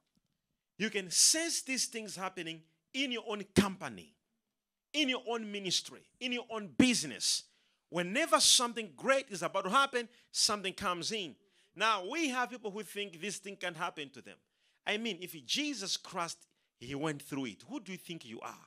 You 0.76 0.90
can 0.90 1.10
sense 1.10 1.62
these 1.62 1.86
things 1.86 2.16
happening 2.16 2.62
in 2.94 3.12
your 3.12 3.24
own 3.28 3.44
company, 3.54 4.14
in 4.92 5.08
your 5.08 5.22
own 5.28 5.50
ministry, 5.50 6.00
in 6.20 6.32
your 6.32 6.46
own 6.50 6.68
business. 6.76 7.44
Whenever 7.90 8.40
something 8.40 8.90
great 8.96 9.26
is 9.30 9.42
about 9.42 9.64
to 9.64 9.70
happen, 9.70 10.08
something 10.30 10.72
comes 10.72 11.12
in. 11.12 11.34
Now, 11.74 12.04
we 12.10 12.28
have 12.28 12.50
people 12.50 12.70
who 12.70 12.82
think 12.82 13.20
this 13.20 13.38
thing 13.38 13.56
can 13.56 13.74
happen 13.74 14.10
to 14.10 14.22
them. 14.22 14.36
I 14.86 14.96
mean, 14.96 15.18
if 15.20 15.32
Jesus 15.46 15.96
Christ, 15.96 16.38
he 16.78 16.94
went 16.94 17.22
through 17.22 17.46
it, 17.46 17.64
who 17.68 17.80
do 17.80 17.92
you 17.92 17.98
think 17.98 18.24
you 18.24 18.40
are? 18.40 18.66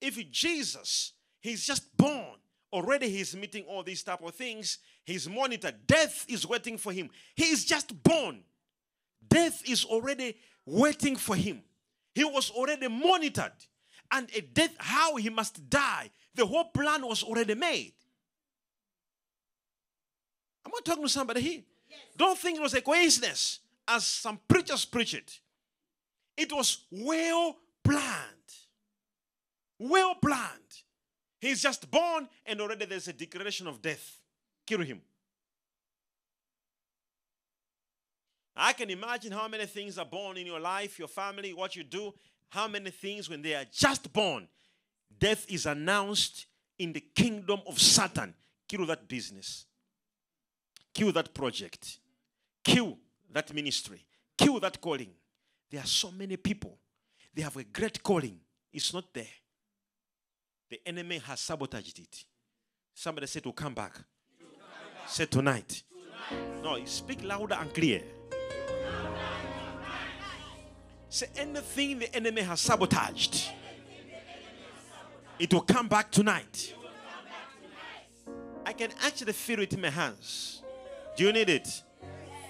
If 0.00 0.30
Jesus, 0.30 1.12
he's 1.40 1.66
just 1.66 1.96
born, 1.96 2.38
already 2.72 3.08
he's 3.08 3.36
meeting 3.36 3.64
all 3.68 3.82
these 3.82 4.02
type 4.02 4.22
of 4.22 4.34
things, 4.34 4.78
he's 5.04 5.28
monitored, 5.28 5.86
death 5.86 6.24
is 6.28 6.46
waiting 6.46 6.78
for 6.78 6.92
him. 6.92 7.10
He 7.34 7.44
is 7.44 7.64
just 7.64 8.02
born. 8.02 8.42
Death 9.28 9.62
is 9.68 9.84
already 9.84 10.36
waiting 10.64 11.16
for 11.16 11.36
him. 11.36 11.62
He 12.18 12.24
was 12.24 12.50
already 12.50 12.88
monitored. 12.88 13.52
And 14.10 14.28
a 14.34 14.40
death, 14.40 14.74
how 14.78 15.14
he 15.14 15.30
must 15.30 15.70
die, 15.70 16.10
the 16.34 16.44
whole 16.44 16.64
plan 16.64 17.06
was 17.06 17.22
already 17.22 17.54
made. 17.54 17.92
I'm 20.66 20.72
I 20.74 20.80
talking 20.84 21.04
to 21.04 21.08
somebody 21.08 21.40
here? 21.40 21.62
Yes. 21.88 22.00
Don't 22.16 22.36
think 22.36 22.58
it 22.58 22.60
was 22.60 22.74
a 22.74 22.80
coincidence, 22.80 23.60
as 23.86 24.04
some 24.04 24.40
preachers 24.48 24.84
preach 24.84 25.14
it. 25.14 25.38
It 26.36 26.52
was 26.52 26.86
well 26.90 27.56
planned. 27.84 28.48
Well 29.78 30.16
planned. 30.16 30.72
He's 31.40 31.62
just 31.62 31.88
born, 31.88 32.28
and 32.44 32.60
already 32.60 32.86
there's 32.86 33.06
a 33.06 33.12
declaration 33.12 33.68
of 33.68 33.80
death. 33.80 34.18
Kill 34.66 34.80
him. 34.80 35.02
I 38.60 38.72
can 38.72 38.90
imagine 38.90 39.30
how 39.30 39.46
many 39.46 39.66
things 39.66 39.98
are 39.98 40.04
born 40.04 40.36
in 40.36 40.44
your 40.44 40.58
life, 40.58 40.98
your 40.98 41.06
family, 41.06 41.54
what 41.54 41.76
you 41.76 41.84
do, 41.84 42.12
how 42.48 42.66
many 42.66 42.90
things 42.90 43.30
when 43.30 43.40
they 43.40 43.54
are 43.54 43.64
just 43.70 44.12
born, 44.12 44.48
death 45.16 45.46
is 45.48 45.64
announced 45.64 46.46
in 46.76 46.92
the 46.92 47.00
kingdom 47.00 47.60
of 47.68 47.80
Satan. 47.80 48.34
Kill 48.68 48.84
that 48.86 49.08
business, 49.08 49.64
kill 50.92 51.12
that 51.12 51.32
project, 51.32 52.00
kill 52.64 52.98
that 53.32 53.54
ministry, 53.54 54.04
kill 54.36 54.58
that 54.60 54.80
calling. 54.80 55.10
There 55.70 55.80
are 55.80 55.86
so 55.86 56.10
many 56.10 56.36
people, 56.36 56.76
they 57.32 57.42
have 57.42 57.56
a 57.56 57.64
great 57.64 58.02
calling, 58.02 58.40
it's 58.72 58.92
not 58.92 59.14
there. 59.14 59.24
The 60.68 60.80
enemy 60.84 61.18
has 61.18 61.40
sabotaged 61.40 61.98
it. 62.00 62.24
Somebody 62.92 63.26
said 63.26 63.44
to 63.44 63.52
come 63.52 63.72
back. 63.72 63.94
Say 65.06 65.24
tonight. 65.24 65.82
tonight. 66.28 66.62
No, 66.62 66.84
speak 66.84 67.24
louder 67.24 67.54
and 67.54 67.72
clear. 67.72 68.02
Say 71.10 71.26
anything 71.36 71.98
the 71.98 72.14
enemy 72.14 72.42
has 72.42 72.60
sabotaged, 72.60 73.50
it 75.38 75.52
will 75.52 75.62
come 75.62 75.88
back 75.88 76.10
tonight. 76.10 76.74
I 78.64 78.72
can 78.72 78.90
actually 79.02 79.32
feel 79.32 79.60
it 79.60 79.72
in 79.72 79.80
my 79.80 79.88
hands. 79.90 80.62
Do 81.16 81.24
you 81.24 81.32
need 81.32 81.48
it? 81.48 81.82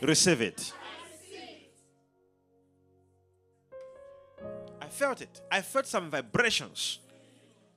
Receive 0.02 0.40
it. 0.40 0.72
I 4.82 4.86
felt 4.86 5.20
it. 5.20 5.40
I 5.50 5.60
felt 5.60 5.86
some 5.86 6.10
vibrations. 6.10 6.98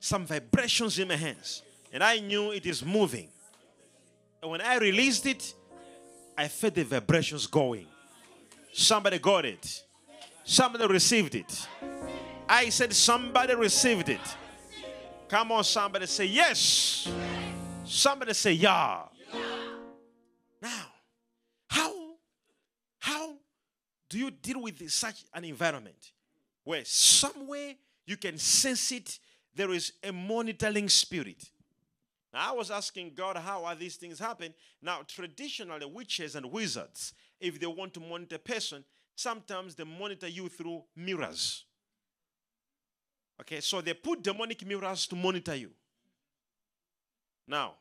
Some 0.00 0.26
vibrations 0.26 0.98
in 0.98 1.08
my 1.08 1.16
hands. 1.16 1.62
And 1.92 2.02
I 2.02 2.18
knew 2.18 2.50
it 2.50 2.66
is 2.66 2.84
moving. 2.84 3.28
And 4.42 4.50
when 4.50 4.60
I 4.60 4.78
released 4.78 5.26
it, 5.26 5.54
I 6.36 6.48
felt 6.48 6.74
the 6.74 6.84
vibrations 6.84 7.46
going. 7.46 7.86
Somebody 8.72 9.18
got 9.18 9.44
it. 9.44 9.84
Somebody 10.44 10.86
received 10.86 11.34
it. 11.34 11.68
I 12.48 12.68
said, 12.70 12.92
somebody 12.92 13.54
received 13.54 14.08
it. 14.08 14.20
Come 15.28 15.52
on, 15.52 15.64
somebody 15.64 16.06
say 16.06 16.26
yes. 16.26 17.08
Somebody 17.84 18.34
say 18.34 18.52
yeah. 18.52 19.02
Now, 20.60 20.86
how 21.68 21.92
how 22.98 23.34
do 24.08 24.18
you 24.18 24.30
deal 24.30 24.62
with 24.62 24.88
such 24.90 25.24
an 25.34 25.44
environment 25.44 26.12
where 26.64 26.84
somewhere 26.84 27.74
you 28.06 28.16
can 28.16 28.38
sense 28.38 28.92
it? 28.92 29.18
There 29.54 29.70
is 29.72 29.92
a 30.02 30.12
monitoring 30.12 30.88
spirit. 30.88 31.50
Now, 32.32 32.50
I 32.50 32.52
was 32.52 32.70
asking 32.70 33.12
God, 33.14 33.36
how 33.36 33.64
are 33.64 33.74
these 33.74 33.96
things 33.96 34.18
happen? 34.18 34.54
Now, 34.80 35.00
traditionally, 35.06 35.84
witches 35.86 36.34
and 36.34 36.50
wizards, 36.50 37.12
if 37.42 37.60
they 37.60 37.66
want 37.66 37.92
to 37.94 38.00
monitor 38.00 38.36
a 38.36 38.38
person, 38.38 38.84
Sometimes 39.14 39.74
they 39.74 39.84
monitor 39.84 40.28
you 40.28 40.48
through 40.48 40.82
mirrors. 40.96 41.64
Okay, 43.40 43.60
so 43.60 43.80
they 43.80 43.94
put 43.94 44.22
demonic 44.22 44.64
mirrors 44.66 45.06
to 45.06 45.16
monitor 45.16 45.54
you. 45.54 45.70
Now, 47.46 47.74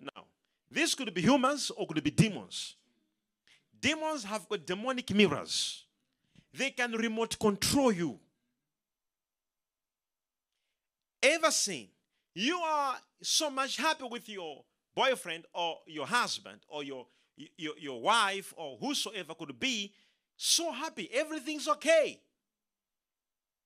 now, 0.00 0.24
this 0.70 0.94
could 0.94 1.12
be 1.12 1.20
humans 1.20 1.70
or 1.76 1.86
could 1.86 2.02
be 2.02 2.10
demons. 2.10 2.76
Demons 3.78 4.24
have 4.24 4.48
got 4.48 4.64
demonic 4.64 5.10
mirrors. 5.14 5.84
They 6.54 6.70
can 6.70 6.92
remote 6.92 7.38
control 7.38 7.92
you. 7.92 8.18
Ever 11.22 11.50
seen 11.50 11.88
you 12.34 12.56
are 12.58 12.96
so 13.22 13.50
much 13.50 13.76
happy 13.76 14.04
with 14.10 14.28
your 14.28 14.64
boyfriend 14.94 15.44
or 15.52 15.78
your 15.86 16.06
husband 16.06 16.60
or 16.68 16.82
your, 16.82 17.06
your, 17.36 17.74
your 17.78 18.00
wife 18.00 18.52
or 18.56 18.76
whosoever 18.78 19.34
could 19.34 19.58
be, 19.58 19.92
so 20.36 20.72
happy, 20.72 21.08
everything's 21.12 21.68
okay. 21.68 22.20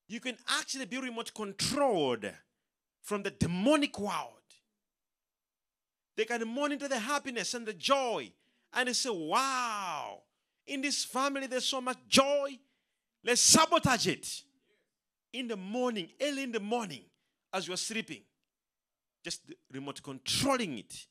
You 0.08 0.20
can 0.20 0.36
actually 0.48 0.86
be 0.86 0.98
remote 0.98 1.32
controlled 1.34 2.30
from 3.02 3.22
the 3.22 3.30
demonic 3.30 3.98
world. 3.98 4.32
They 6.16 6.24
can 6.24 6.46
monitor 6.48 6.88
the 6.88 6.98
happiness 6.98 7.54
and 7.54 7.66
the 7.66 7.72
joy. 7.72 8.32
And 8.72 8.88
they 8.88 8.92
say, 8.92 9.10
wow, 9.10 10.22
in 10.66 10.80
this 10.80 11.04
family 11.04 11.46
there's 11.46 11.64
so 11.64 11.80
much 11.80 11.98
joy. 12.08 12.58
Let's 13.24 13.40
sabotage 13.40 14.06
it. 14.06 14.42
In 15.32 15.48
the 15.48 15.56
morning, 15.56 16.08
early 16.20 16.44
in 16.44 16.52
the 16.52 16.60
morning, 16.60 17.02
as 17.52 17.68
you're 17.68 17.76
sleeping, 17.76 18.22
just 19.22 19.42
remote 19.72 20.02
controlling 20.02 20.78
it. 20.78 21.06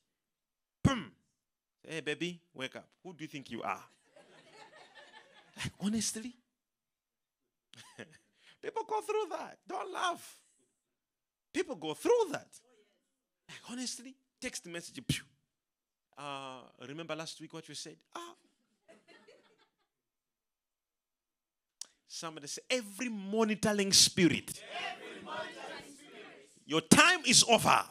Boom. 0.84 1.12
Hey, 1.88 2.00
baby, 2.02 2.40
wake 2.54 2.76
up. 2.76 2.88
Who 3.04 3.14
do 3.14 3.24
you 3.24 3.28
think 3.28 3.52
you 3.52 3.62
are? 3.62 3.84
Like, 5.56 5.72
honestly? 5.80 6.34
People 8.62 8.84
go 8.88 9.02
through 9.02 9.28
that. 9.32 9.60
Don't 9.68 9.94
laugh. 9.94 10.40
People 11.54 11.76
go 11.76 11.94
through 11.94 12.32
that. 12.32 12.48
Like, 13.48 13.60
honestly? 13.70 14.16
Text 14.42 14.66
message. 14.66 15.24
Uh, 16.18 16.62
remember 16.88 17.16
last 17.16 17.40
week 17.40 17.54
what 17.54 17.68
you 17.70 17.76
said? 17.76 17.98
Ah. 18.16 18.34
Somebody 22.08 22.48
say, 22.48 22.62
every 22.70 23.10
monitoring 23.10 23.92
spirit. 23.92 24.64
Every 24.64 25.24
monitoring 25.24 25.94
spirit. 25.94 26.50
Your 26.66 26.82
time 26.82 27.20
is 27.28 27.44
over. 27.48 27.84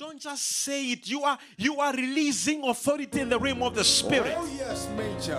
Don't 0.00 0.18
just 0.18 0.42
say 0.42 0.92
it. 0.92 1.10
You 1.10 1.24
are 1.24 1.36
you 1.58 1.78
are 1.78 1.92
releasing 1.92 2.64
authority 2.64 3.20
in 3.20 3.28
the 3.28 3.38
realm 3.38 3.62
of 3.62 3.74
the 3.74 3.84
spirit. 3.84 4.34
Oh 4.34 4.48
yes, 4.56 4.88
major. 4.96 5.36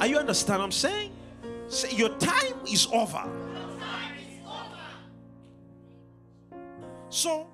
Are 0.00 0.08
you 0.08 0.18
understand 0.18 0.58
what 0.58 0.64
I'm 0.64 0.72
saying? 0.72 1.12
Say, 1.68 1.94
your 1.94 2.08
time 2.18 2.54
is 2.68 2.88
over. 2.92 3.22
So 7.10 7.46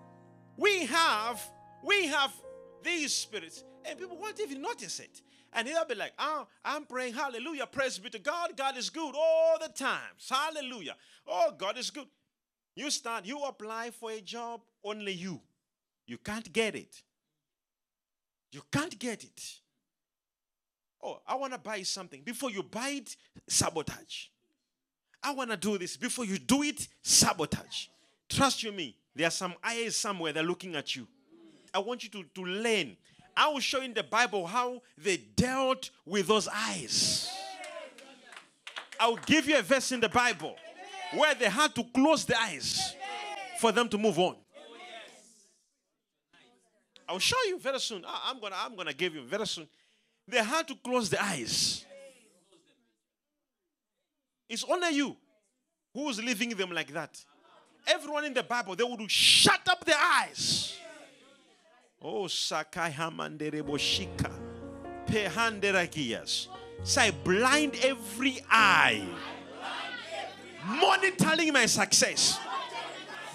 we 0.56 0.86
have 0.86 1.38
we 1.84 2.06
have 2.06 2.32
these 2.82 3.12
spirits, 3.12 3.62
and 3.84 3.98
people 3.98 4.16
won't 4.16 4.40
even 4.40 4.62
notice 4.62 5.00
it. 5.00 5.20
And 5.52 5.68
they'll 5.68 5.84
be 5.84 5.96
like, 5.96 6.12
oh, 6.18 6.46
I'm 6.64 6.86
praying, 6.86 7.12
hallelujah, 7.12 7.66
praise 7.66 7.98
be 7.98 8.08
to 8.08 8.18
God. 8.18 8.56
God 8.56 8.78
is 8.78 8.88
good 8.88 9.14
all 9.14 9.58
the 9.60 9.68
times. 9.68 10.30
Hallelujah. 10.30 10.96
Oh, 11.26 11.52
God 11.58 11.76
is 11.76 11.90
good. 11.90 12.06
You 12.74 12.90
start, 12.90 13.26
you 13.26 13.38
apply 13.42 13.90
for 13.90 14.10
a 14.12 14.20
job, 14.22 14.62
only 14.82 15.12
you. 15.12 15.42
You 16.08 16.16
can't 16.16 16.50
get 16.52 16.74
it. 16.74 17.02
You 18.50 18.62
can't 18.72 18.98
get 18.98 19.22
it. 19.22 19.42
Oh, 21.02 21.20
I 21.26 21.36
want 21.36 21.52
to 21.52 21.58
buy 21.58 21.82
something. 21.82 22.22
Before 22.22 22.50
you 22.50 22.62
buy 22.62 22.88
it, 22.88 23.14
sabotage. 23.46 24.28
I 25.22 25.32
want 25.32 25.50
to 25.50 25.56
do 25.56 25.76
this. 25.76 25.98
Before 25.98 26.24
you 26.24 26.38
do 26.38 26.62
it, 26.62 26.88
sabotage. 27.02 27.88
Trust 28.28 28.62
you 28.62 28.72
me, 28.72 28.96
there 29.14 29.28
are 29.28 29.30
some 29.30 29.54
eyes 29.62 29.96
somewhere 29.96 30.32
that 30.32 30.42
are 30.42 30.46
looking 30.46 30.76
at 30.76 30.96
you. 30.96 31.06
I 31.74 31.78
want 31.80 32.02
you 32.02 32.08
to, 32.10 32.24
to 32.34 32.42
learn. 32.42 32.96
I 33.36 33.48
will 33.48 33.60
show 33.60 33.82
in 33.82 33.92
the 33.92 34.02
Bible 34.02 34.46
how 34.46 34.80
they 34.96 35.18
dealt 35.18 35.90
with 36.06 36.26
those 36.26 36.48
eyes. 36.48 37.30
I 38.98 39.08
will 39.08 39.20
give 39.26 39.46
you 39.46 39.58
a 39.58 39.62
verse 39.62 39.92
in 39.92 40.00
the 40.00 40.08
Bible 40.08 40.56
where 41.14 41.34
they 41.34 41.50
had 41.50 41.74
to 41.74 41.84
close 41.84 42.24
the 42.24 42.40
eyes 42.40 42.96
for 43.60 43.72
them 43.72 43.90
to 43.90 43.98
move 43.98 44.18
on. 44.18 44.36
I'll 47.08 47.18
show 47.18 47.42
you 47.46 47.58
very 47.58 47.80
soon. 47.80 48.04
I'm 48.06 48.38
gonna 48.40 48.56
I'm 48.58 48.76
gonna 48.76 48.92
give 48.92 49.14
you 49.14 49.22
very 49.22 49.46
soon. 49.46 49.66
They 50.26 50.42
had 50.44 50.68
to 50.68 50.74
close 50.74 51.08
the 51.08 51.22
eyes. 51.22 51.84
It's 54.48 54.64
only 54.64 54.90
you 54.90 55.16
who's 55.94 56.22
leaving 56.22 56.50
them 56.50 56.70
like 56.72 56.92
that. 56.92 57.24
Everyone 57.86 58.24
in 58.24 58.34
the 58.34 58.42
Bible, 58.42 58.76
they 58.76 58.84
would 58.84 59.10
shut 59.10 59.66
up 59.68 59.84
their 59.84 59.96
eyes. 59.98 60.76
Oh, 62.00 62.26
Sakai 62.26 62.90
Hamanderebo 62.90 63.76
Shika. 63.78 64.30
handerakias. 65.08 66.48
Say, 66.84 67.10
blind 67.10 67.76
every 67.82 68.40
eye. 68.50 69.04
Monitoring 70.64 71.52
my 71.52 71.66
success. 71.66 72.38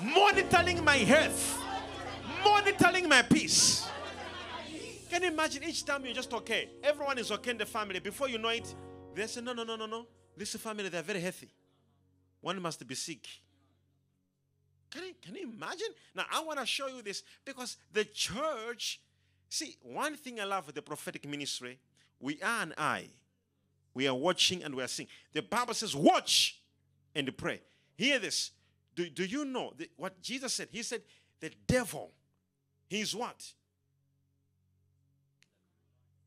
Monitoring 0.01 0.83
my 0.83 0.97
health. 0.97 1.62
Monitoring 2.43 3.07
my 3.09 3.21
peace. 3.21 3.87
Can 5.09 5.23
you 5.23 5.29
imagine 5.29 5.63
each 5.63 5.85
time 5.85 6.05
you're 6.05 6.13
just 6.13 6.33
okay? 6.33 6.69
Everyone 6.83 7.17
is 7.19 7.31
okay 7.31 7.51
in 7.51 7.57
the 7.57 7.65
family. 7.65 7.99
Before 7.99 8.27
you 8.27 8.37
know 8.37 8.49
it, 8.49 8.73
they 9.13 9.27
say, 9.27 9.41
no, 9.41 9.53
no, 9.53 9.63
no, 9.63 9.75
no, 9.75 9.85
no. 9.85 10.07
This 10.35 10.55
family, 10.55 10.89
they're 10.89 11.03
very 11.03 11.19
healthy. 11.19 11.49
One 12.41 12.61
must 12.61 12.85
be 12.87 12.95
sick. 12.95 13.27
Can 14.89 15.03
you, 15.03 15.13
can 15.21 15.35
you 15.35 15.43
imagine? 15.43 15.87
Now, 16.15 16.25
I 16.31 16.43
want 16.43 16.59
to 16.59 16.65
show 16.65 16.87
you 16.87 17.01
this 17.01 17.23
because 17.45 17.77
the 17.91 18.05
church, 18.05 19.01
see, 19.49 19.77
one 19.81 20.15
thing 20.15 20.39
I 20.39 20.45
love 20.45 20.67
with 20.67 20.75
the 20.75 20.81
prophetic 20.81 21.27
ministry, 21.27 21.79
we 22.19 22.41
are 22.41 22.63
an 22.63 22.73
eye. 22.77 23.07
We 23.93 24.07
are 24.07 24.15
watching 24.15 24.63
and 24.63 24.73
we 24.73 24.83
are 24.83 24.87
seeing. 24.87 25.09
The 25.33 25.41
Bible 25.41 25.73
says, 25.73 25.95
watch 25.95 26.59
and 27.15 27.35
pray. 27.37 27.61
Hear 27.95 28.19
this. 28.19 28.51
Do, 28.95 29.09
do 29.09 29.25
you 29.25 29.45
know 29.45 29.73
what 29.95 30.21
Jesus 30.21 30.53
said? 30.53 30.69
He 30.71 30.83
said, 30.83 31.01
the 31.39 31.51
devil, 31.67 32.11
he's 32.93 33.15
what? 33.15 33.43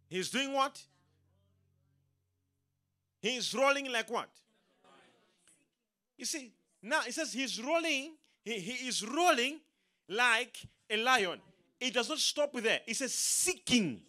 He's 0.08 0.30
doing 0.30 0.52
what? 0.52 0.80
He's 3.22 3.54
rolling 3.54 3.90
like 3.92 4.10
what? 4.10 4.28
You 6.18 6.24
see, 6.24 6.52
now 6.82 7.00
it 7.06 7.14
says 7.14 7.32
he's 7.32 7.62
rolling, 7.62 8.12
he, 8.44 8.58
he 8.58 8.88
is 8.88 9.06
rolling 9.06 9.60
like 10.08 10.56
a 10.88 10.96
lion. 10.96 11.40
It 11.80 11.92
does 11.94 12.08
not 12.08 12.18
stop 12.18 12.52
that. 12.54 12.82
It 12.86 12.96
says 12.96 13.12
seeking. 13.12 14.00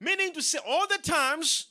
Meaning 0.00 0.32
to 0.32 0.42
say, 0.42 0.58
all 0.66 0.86
the 0.86 0.98
times 0.98 1.66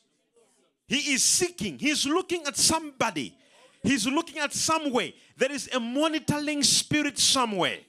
he 0.87 1.13
is 1.13 1.23
seeking, 1.23 1.77
he's 1.79 2.05
looking 2.05 2.43
at 2.45 2.55
somebody, 2.55 3.35
he's 3.81 4.07
looking 4.07 4.39
at 4.39 4.53
some 4.53 4.91
way. 4.91 5.15
There 5.35 5.51
is 5.51 5.69
a 5.73 5.79
monitoring 5.79 6.63
spirit 6.63 7.17
somewhere. 7.17 7.79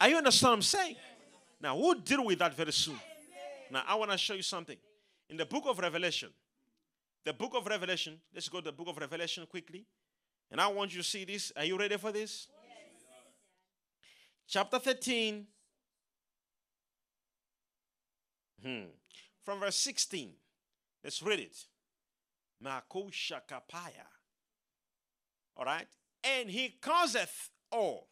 Are 0.00 0.08
you 0.08 0.16
understand 0.16 0.50
what 0.50 0.56
I'm 0.56 0.62
saying? 0.62 0.96
Now, 1.60 1.76
we'll 1.76 1.94
deal 1.94 2.24
with 2.24 2.38
that 2.40 2.54
very 2.54 2.72
soon. 2.72 2.98
Now, 3.70 3.82
I 3.86 3.94
want 3.94 4.10
to 4.10 4.18
show 4.18 4.34
you 4.34 4.42
something. 4.42 4.76
In 5.30 5.36
the 5.36 5.46
book 5.46 5.64
of 5.66 5.78
Revelation, 5.78 6.30
the 7.24 7.32
book 7.32 7.52
of 7.54 7.66
Revelation, 7.66 8.20
let's 8.34 8.48
go 8.48 8.58
to 8.58 8.66
the 8.66 8.72
book 8.72 8.88
of 8.88 8.98
Revelation 8.98 9.46
quickly. 9.46 9.86
And 10.50 10.60
I 10.60 10.66
want 10.68 10.92
you 10.92 10.98
to 11.02 11.08
see 11.08 11.24
this. 11.24 11.52
Are 11.56 11.64
you 11.64 11.78
ready 11.78 11.96
for 11.96 12.12
this? 12.12 12.48
Yes. 12.68 12.92
Chapter 14.46 14.78
13. 14.78 15.46
Hmm. 18.62 18.82
From 19.44 19.60
verse 19.60 19.76
16. 19.76 20.30
Let's 21.02 21.22
read 21.22 21.40
it. 21.40 21.56
Makoshakapaya. 22.62 24.06
All 25.56 25.64
right. 25.64 25.86
And 26.22 26.50
he 26.50 26.76
causeth 26.80 27.50
all, 27.70 28.08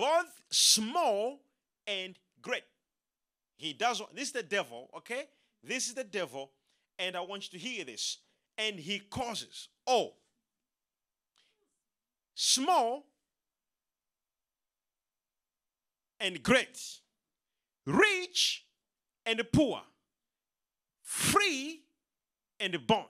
both 0.00 0.40
small 0.48 1.40
and 1.86 2.18
great. 2.40 2.64
He 3.58 3.74
does 3.74 4.00
this 4.14 4.28
is 4.28 4.32
the 4.32 4.42
devil, 4.42 4.88
okay? 4.96 5.24
This 5.62 5.88
is 5.88 5.94
the 5.94 6.04
devil, 6.04 6.52
and 6.98 7.14
I 7.14 7.20
want 7.20 7.52
you 7.52 7.58
to 7.58 7.62
hear 7.62 7.84
this. 7.84 8.16
And 8.56 8.78
he 8.78 8.98
causes 8.98 9.68
all 9.86 10.16
small 12.34 13.04
and 16.18 16.42
great, 16.42 16.80
rich 17.84 18.64
and 19.26 19.42
poor, 19.52 19.82
free 21.02 21.82
and 22.58 22.86
bond, 22.86 23.04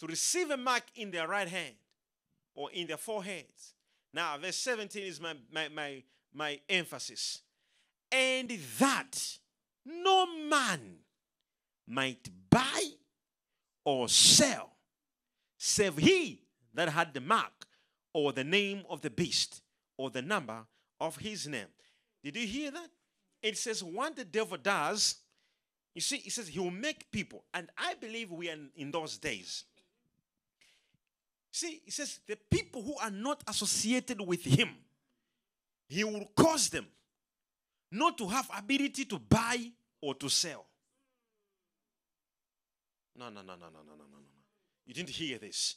to 0.00 0.06
receive 0.08 0.50
a 0.50 0.56
mark 0.56 0.82
in 0.96 1.12
their 1.12 1.28
right 1.28 1.48
hand 1.48 1.74
or 2.56 2.72
in 2.72 2.88
their 2.88 2.96
foreheads. 2.96 3.73
Now, 4.14 4.38
verse 4.38 4.56
17 4.56 5.02
is 5.02 5.20
my, 5.20 5.34
my, 5.52 5.68
my, 5.68 6.02
my 6.32 6.60
emphasis. 6.68 7.42
And 8.12 8.48
that 8.78 9.38
no 9.84 10.26
man 10.48 10.98
might 11.88 12.28
buy 12.48 12.90
or 13.84 14.08
sell, 14.08 14.70
save 15.58 15.98
he 15.98 16.42
that 16.74 16.90
had 16.90 17.12
the 17.12 17.20
mark 17.20 17.66
or 18.12 18.32
the 18.32 18.44
name 18.44 18.84
of 18.88 19.00
the 19.00 19.10
beast 19.10 19.62
or 19.98 20.10
the 20.10 20.22
number 20.22 20.64
of 21.00 21.16
his 21.16 21.48
name. 21.48 21.66
Did 22.22 22.36
you 22.36 22.46
hear 22.46 22.70
that? 22.70 22.88
It 23.42 23.58
says, 23.58 23.82
what 23.82 24.14
the 24.14 24.24
devil 24.24 24.56
does, 24.56 25.16
you 25.92 26.00
see, 26.00 26.16
it 26.18 26.32
says 26.32 26.48
he 26.48 26.60
will 26.60 26.70
make 26.70 27.10
people, 27.10 27.44
and 27.52 27.68
I 27.76 27.94
believe 27.94 28.30
we 28.30 28.48
are 28.48 28.56
in 28.76 28.90
those 28.92 29.18
days. 29.18 29.64
See, 31.54 31.82
he 31.84 31.90
says 31.92 32.18
the 32.26 32.36
people 32.50 32.82
who 32.82 32.96
are 32.98 33.12
not 33.12 33.44
associated 33.46 34.20
with 34.20 34.42
him, 34.42 34.70
he 35.86 36.02
will 36.02 36.28
cause 36.36 36.68
them 36.68 36.84
not 37.92 38.18
to 38.18 38.26
have 38.26 38.50
ability 38.58 39.04
to 39.04 39.20
buy 39.20 39.70
or 40.00 40.16
to 40.16 40.28
sell. 40.28 40.66
No, 43.16 43.28
no, 43.28 43.42
no, 43.42 43.54
no, 43.54 43.66
no, 43.66 43.82
no, 43.86 43.94
no, 43.96 44.04
no, 44.04 44.18
no. 44.18 44.28
You 44.84 44.94
didn't 44.94 45.10
hear 45.10 45.38
this. 45.38 45.76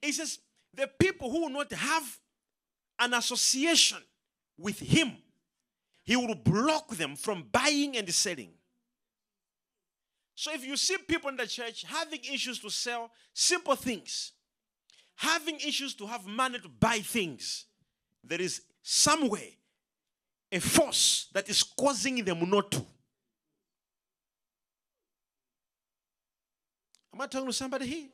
He 0.00 0.12
says 0.12 0.38
the 0.72 0.88
people 0.96 1.28
who 1.28 1.40
will 1.40 1.48
not 1.48 1.72
have 1.72 2.18
an 3.00 3.12
association 3.14 3.98
with 4.56 4.78
him, 4.78 5.10
he 6.04 6.14
will 6.14 6.36
block 6.36 6.90
them 6.90 7.16
from 7.16 7.48
buying 7.50 7.96
and 7.96 8.14
selling. 8.14 8.52
So 10.36 10.52
if 10.52 10.64
you 10.64 10.76
see 10.76 10.98
people 10.98 11.30
in 11.30 11.36
the 11.36 11.48
church 11.48 11.84
having 11.84 12.20
issues 12.32 12.60
to 12.60 12.70
sell 12.70 13.10
simple 13.34 13.74
things, 13.74 14.30
having 15.16 15.56
issues 15.56 15.94
to 15.94 16.06
have 16.06 16.26
money 16.26 16.58
to 16.58 16.68
buy 16.68 16.98
things, 16.98 17.66
there 18.22 18.40
is 18.40 18.62
somewhere 18.82 19.40
a 20.52 20.60
force 20.60 21.28
that 21.32 21.48
is 21.48 21.62
causing 21.62 22.24
them 22.24 22.48
not 22.48 22.70
to. 22.70 22.84
Am 27.12 27.20
I 27.20 27.26
talking 27.26 27.46
to 27.46 27.52
somebody 27.52 27.86
here? 27.86 28.08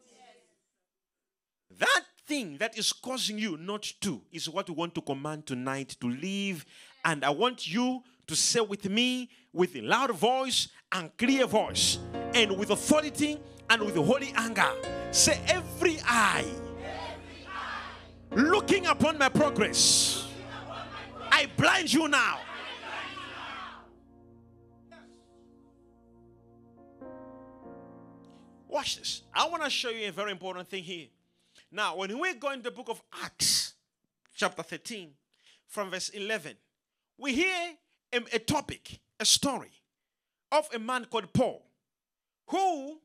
That 1.78 2.04
thing 2.26 2.56
that 2.58 2.78
is 2.78 2.92
causing 2.92 3.38
you 3.38 3.56
not 3.56 3.82
to 4.02 4.22
is 4.30 4.48
what 4.48 4.68
we 4.68 4.74
want 4.74 4.94
to 4.94 5.00
command 5.00 5.46
tonight 5.46 5.96
to 6.00 6.08
leave. 6.08 6.64
And 7.04 7.24
I 7.24 7.30
want 7.30 7.66
you 7.66 8.02
to 8.26 8.36
say 8.36 8.60
with 8.60 8.88
me 8.88 9.28
with 9.52 9.74
a 9.74 9.80
loud 9.80 10.12
voice 10.12 10.68
and 10.92 11.10
clear 11.16 11.46
voice 11.46 11.98
and 12.34 12.56
with 12.56 12.70
authority 12.70 13.40
and 13.68 13.82
with 13.82 13.96
holy 13.96 14.32
anger. 14.36 14.70
Say, 15.10 15.40
every 15.48 15.98
eye 16.04 16.44
looking 18.34 18.86
upon 18.86 19.18
my 19.18 19.28
progress, 19.28 20.26
I 21.30 21.46
blind 21.56 21.92
you 21.92 22.08
now. 22.08 22.38
Watch 28.68 28.96
this. 28.96 29.22
I 29.34 29.46
want 29.48 29.62
to 29.64 29.70
show 29.70 29.90
you 29.90 30.08
a 30.08 30.12
very 30.12 30.30
important 30.30 30.66
thing 30.66 30.82
here. 30.82 31.08
Now, 31.70 31.96
when 31.96 32.18
we 32.18 32.34
go 32.34 32.50
in 32.52 32.62
the 32.62 32.70
book 32.70 32.88
of 32.88 33.02
Acts, 33.22 33.74
chapter 34.34 34.62
13, 34.62 35.10
from 35.68 35.90
verse 35.90 36.08
11, 36.08 36.56
we 37.18 37.34
hear 37.34 37.74
a, 38.12 38.20
a 38.34 38.38
topic, 38.38 39.00
a 39.20 39.24
story 39.26 39.72
of 40.50 40.68
a 40.74 40.78
man 40.78 41.04
called 41.04 41.32
Paul 41.32 41.66
who 42.46 42.98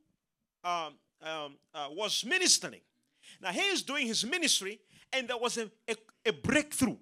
um, 0.63 0.94
um, 1.22 1.58
uh, 1.74 1.88
was 1.92 2.24
ministering. 2.26 2.82
Now, 3.42 3.52
he 3.52 3.62
is 3.62 3.84
doing 3.84 4.08
his 4.08 4.26
ministry, 4.26 4.80
and 5.13 5.28
there 5.28 5.38
was 5.38 5.58
a, 5.58 5.70
a, 5.88 5.96
a 6.26 6.34
breakthrough 6.34 6.98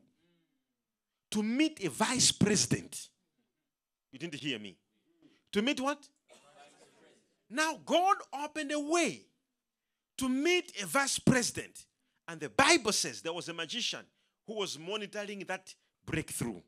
to 1.31 1.43
meet 1.43 1.83
a 1.83 1.89
vice 1.89 2.31
president. 2.31 3.09
You 4.11 4.19
didn't 4.19 4.35
hear 4.35 4.59
me. 4.59 4.77
To 5.51 5.61
meet 5.61 5.79
what? 5.79 6.07
Now, 7.49 7.79
God 7.85 8.17
opened 8.43 8.71
a 8.71 8.79
way 8.79 9.25
to 10.17 10.29
meet 10.29 10.81
a 10.81 10.85
vice 10.85 11.19
president. 11.19 11.85
And 12.27 12.39
the 12.39 12.49
Bible 12.49 12.91
says 12.91 13.21
there 13.21 13.33
was 13.33 13.49
a 13.49 13.53
magician 13.53 14.01
who 14.47 14.55
was 14.55 14.79
monitoring 14.79 15.39
that 15.47 15.73
breakthrough. 16.05 16.61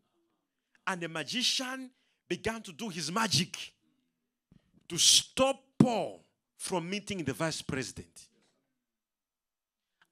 And 0.86 1.02
the 1.02 1.10
magician 1.10 1.90
began 2.28 2.62
to 2.62 2.72
do 2.72 2.90
his 2.90 3.12
magic 3.12 3.74
to 4.88 4.98
stop 4.98 5.62
Paul 5.78 6.24
from 6.58 6.90
meeting 6.90 7.24
the 7.24 7.34
vice 7.34 7.62
president. 7.62 8.28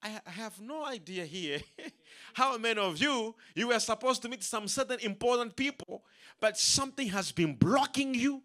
I, 0.05 0.29
have 0.29 0.61
no 0.61 0.85
idea 0.85 1.25
here 1.25 1.59
how 2.35 2.57
many 2.59 2.79
of 2.79 2.97
you 2.99 3.33
you 3.55 3.69
were 3.69 3.79
supposed 3.79 4.21
to 4.21 4.29
meet 4.29 4.43
some 4.43 4.67
certain 4.67 4.99
important 4.99 5.55
people, 5.55 6.03
but 6.39 6.57
something 6.57 7.07
has 7.07 7.31
been 7.31 7.55
blocking 7.55 8.13
you. 8.13 8.43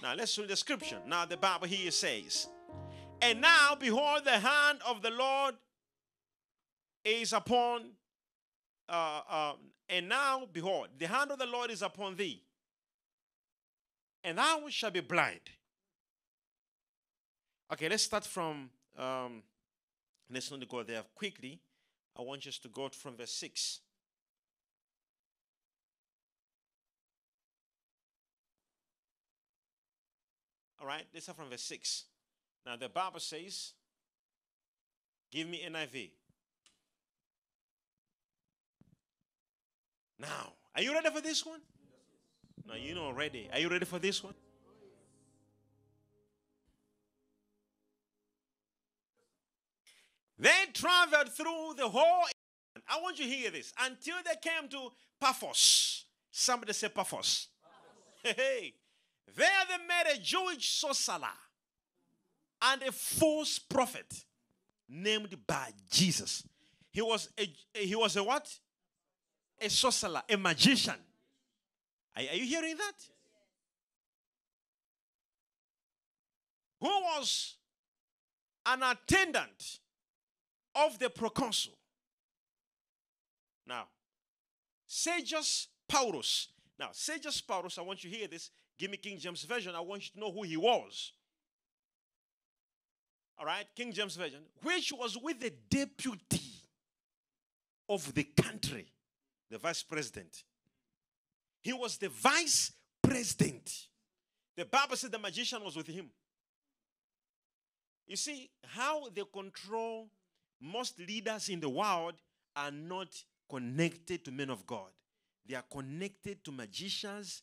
Now 0.00 0.14
let's 0.14 0.38
read 0.38 0.48
the 0.48 0.56
scripture. 0.56 0.98
Now 1.06 1.24
the 1.24 1.36
Bible 1.36 1.66
here 1.66 1.90
says, 1.90 2.46
and 3.20 3.40
now, 3.40 3.74
behold, 3.78 4.24
the 4.24 4.38
hand 4.38 4.78
of 4.86 5.02
the 5.02 5.10
Lord 5.10 5.54
is 7.04 7.32
upon, 7.32 7.92
uh, 8.88 9.20
uh, 9.28 9.52
and 9.88 10.08
now, 10.08 10.46
behold, 10.52 10.88
the 10.98 11.06
hand 11.06 11.32
of 11.32 11.38
the 11.38 11.46
Lord 11.46 11.70
is 11.70 11.82
upon 11.82 12.16
thee, 12.16 12.42
and 14.22 14.38
thou 14.38 14.64
shalt 14.68 14.94
be 14.94 15.00
blind. 15.00 15.40
Okay, 17.72 17.88
let's 17.88 18.04
start 18.04 18.24
from. 18.24 18.70
Um, 18.96 19.42
let's 20.30 20.50
not 20.50 20.68
go 20.68 20.82
there 20.82 21.02
quickly. 21.14 21.60
I 22.18 22.22
want 22.22 22.46
us 22.46 22.58
to 22.58 22.68
go 22.68 22.88
from 22.88 23.16
verse 23.16 23.32
6. 23.32 23.80
All 30.80 30.86
right, 30.86 31.04
let's 31.12 31.26
start 31.26 31.38
from 31.38 31.50
verse 31.50 31.62
6. 31.62 32.04
Now, 32.66 32.76
the 32.76 32.88
Bible 32.88 33.20
says, 33.20 33.72
Give 35.30 35.48
me 35.48 35.66
NIV. 35.68 36.10
Now, 40.20 40.52
are 40.76 40.82
you 40.82 40.92
ready 40.92 41.10
for 41.10 41.20
this 41.20 41.44
one? 41.44 41.60
No, 42.66 42.74
you're 42.74 42.94
not 42.94 43.16
ready. 43.16 43.48
Are 43.52 43.58
you 43.58 43.68
ready 43.68 43.84
for 43.84 43.98
this 43.98 44.22
one? 44.22 44.34
They 50.38 50.50
traveled 50.72 51.32
through 51.32 51.74
the 51.76 51.88
whole. 51.88 52.24
I 52.88 53.00
want 53.00 53.18
you 53.18 53.26
to 53.26 53.30
hear 53.30 53.50
this 53.50 53.72
until 53.80 54.16
they 54.24 54.36
came 54.40 54.68
to 54.70 54.90
Paphos. 55.20 56.04
Somebody 56.30 56.72
say 56.72 56.88
Paphos. 56.88 57.48
Hey, 58.22 58.72
there 59.36 59.48
they 59.68 59.86
met 59.86 60.16
a 60.16 60.18
Jewish 60.18 60.66
sorcerer 60.70 61.28
and 62.62 62.82
a 62.82 62.90
false 62.90 63.58
prophet 63.58 64.24
named 64.88 65.36
by 65.46 65.72
Jesus. 65.90 66.42
He 66.90 67.02
was 67.02 67.28
a 67.38 67.52
he 67.74 67.94
was 67.94 68.16
a 68.16 68.24
what? 68.24 68.50
A 69.60 69.68
sorcerer, 69.68 70.22
a 70.28 70.36
magician. 70.38 70.94
Are, 72.16 72.22
are 72.22 72.34
you 72.34 72.46
hearing 72.46 72.76
that? 72.76 72.92
Who 76.80 76.88
was 76.88 77.56
an 78.66 78.82
attendant 78.82 79.80
of 80.74 80.98
the 80.98 81.10
proconsul. 81.10 81.74
Now, 83.66 83.84
Sergius 84.86 85.68
Paulus. 85.88 86.48
Now, 86.78 86.88
Sergius 86.92 87.40
Paulus, 87.40 87.78
I 87.78 87.82
want 87.82 88.04
you 88.04 88.10
to 88.10 88.16
hear 88.16 88.28
this. 88.28 88.50
Give 88.78 88.90
me 88.90 88.96
King 88.96 89.18
James 89.18 89.44
Version. 89.44 89.74
I 89.74 89.80
want 89.80 90.04
you 90.04 90.10
to 90.14 90.20
know 90.20 90.32
who 90.32 90.42
he 90.42 90.56
was. 90.56 91.12
All 93.38 93.46
right, 93.46 93.66
King 93.74 93.92
James 93.92 94.16
Version, 94.16 94.40
which 94.62 94.92
was 94.92 95.18
with 95.20 95.40
the 95.40 95.52
deputy 95.68 96.40
of 97.88 98.14
the 98.14 98.24
country, 98.24 98.86
the 99.50 99.58
vice 99.58 99.82
president. 99.82 100.44
He 101.62 101.72
was 101.72 101.96
the 101.96 102.08
vice 102.08 102.72
president. 103.02 103.88
The 104.56 104.64
Bible 104.64 104.96
said 104.96 105.10
the 105.10 105.18
magician 105.18 105.64
was 105.64 105.76
with 105.76 105.86
him. 105.86 106.10
You 108.06 108.16
see 108.16 108.50
how 108.66 109.08
they 109.08 109.22
control 109.32 110.08
most 110.60 110.98
leaders 110.98 111.48
in 111.48 111.60
the 111.60 111.68
world 111.68 112.14
are 112.56 112.70
not 112.70 113.08
connected 113.50 114.24
to 114.24 114.30
men 114.30 114.50
of 114.50 114.66
God. 114.66 114.90
They 115.46 115.54
are 115.54 115.64
connected 115.70 116.44
to 116.44 116.52
magicians, 116.52 117.42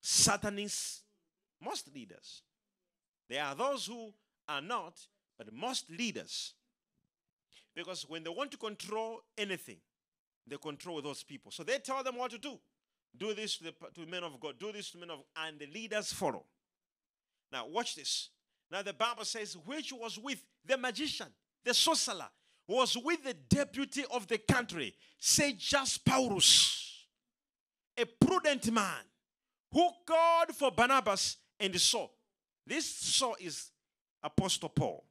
satanists, 0.00 1.02
most 1.62 1.92
leaders. 1.94 2.42
There 3.28 3.42
are 3.42 3.54
those 3.54 3.86
who 3.86 4.12
are 4.48 4.60
not, 4.60 4.98
but 5.36 5.52
most 5.52 5.90
leaders. 5.90 6.54
Because 7.74 8.08
when 8.08 8.24
they 8.24 8.30
want 8.30 8.50
to 8.52 8.56
control 8.56 9.20
anything, 9.36 9.78
they 10.46 10.56
control 10.56 11.00
those 11.00 11.22
people. 11.22 11.50
So 11.52 11.62
they 11.62 11.78
tell 11.78 12.02
them 12.02 12.16
what 12.16 12.30
to 12.32 12.38
do. 12.38 12.58
Do 13.16 13.34
this 13.34 13.58
to 13.58 13.64
the 13.64 13.72
to 13.94 14.10
men 14.10 14.22
of 14.22 14.38
God, 14.38 14.58
do 14.58 14.70
this 14.70 14.90
to 14.90 14.98
men 14.98 15.10
of 15.10 15.20
and 15.36 15.58
the 15.58 15.66
leaders 15.66 16.12
follow. 16.12 16.44
Now 17.50 17.66
watch 17.66 17.96
this. 17.96 18.30
Now 18.70 18.82
the 18.82 18.92
Bible 18.92 19.24
says, 19.24 19.56
which 19.64 19.92
was 19.92 20.18
with 20.18 20.42
the 20.64 20.76
magician 20.76 21.28
the 21.68 21.74
sorcerer, 21.74 22.28
was 22.66 22.96
with 22.96 23.22
the 23.24 23.34
deputy 23.34 24.04
of 24.10 24.26
the 24.26 24.38
country, 24.38 24.94
Sergius 25.18 25.98
Paulus, 25.98 27.06
a 27.96 28.04
prudent 28.04 28.72
man 28.72 29.04
who 29.72 29.88
called 30.06 30.54
for 30.54 30.70
Barnabas 30.70 31.36
and 31.60 31.78
Saul. 31.78 32.10
This 32.66 32.86
Saul 32.86 33.36
is 33.40 33.70
Apostle 34.22 34.70
Paul. 34.70 35.04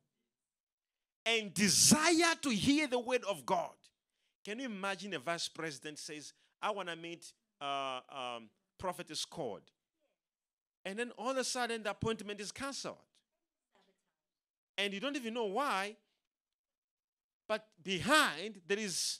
And 1.25 1.53
desire 1.53 2.35
to 2.41 2.49
hear 2.49 2.87
the 2.87 2.99
word 2.99 3.23
of 3.29 3.45
God. 3.45 3.73
Can 4.45 4.59
you 4.59 4.65
imagine 4.65 5.13
a 5.13 5.19
vice 5.19 5.47
president 5.49 5.99
says, 5.99 6.33
I 6.61 6.71
want 6.71 6.89
to 6.89 6.95
meet 6.95 7.33
uh, 7.59 7.99
um, 8.09 8.49
prophet 8.79 9.11
is 9.11 9.25
called. 9.25 9.63
And 10.85 10.97
then 10.97 11.11
all 11.17 11.31
of 11.31 11.37
a 11.37 11.43
sudden 11.43 11.83
the 11.83 11.91
appointment 11.91 12.39
is 12.39 12.51
cancelled. 12.51 12.97
And 14.77 14.93
you 14.93 14.99
don't 14.99 15.15
even 15.15 15.33
know 15.33 15.45
why 15.45 15.97
but 17.47 17.67
behind 17.83 18.61
there 18.67 18.79
is 18.79 19.19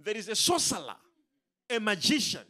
there 0.00 0.16
is 0.16 0.28
a 0.28 0.36
sorcerer, 0.36 0.96
a 1.68 1.80
magician, 1.80 2.44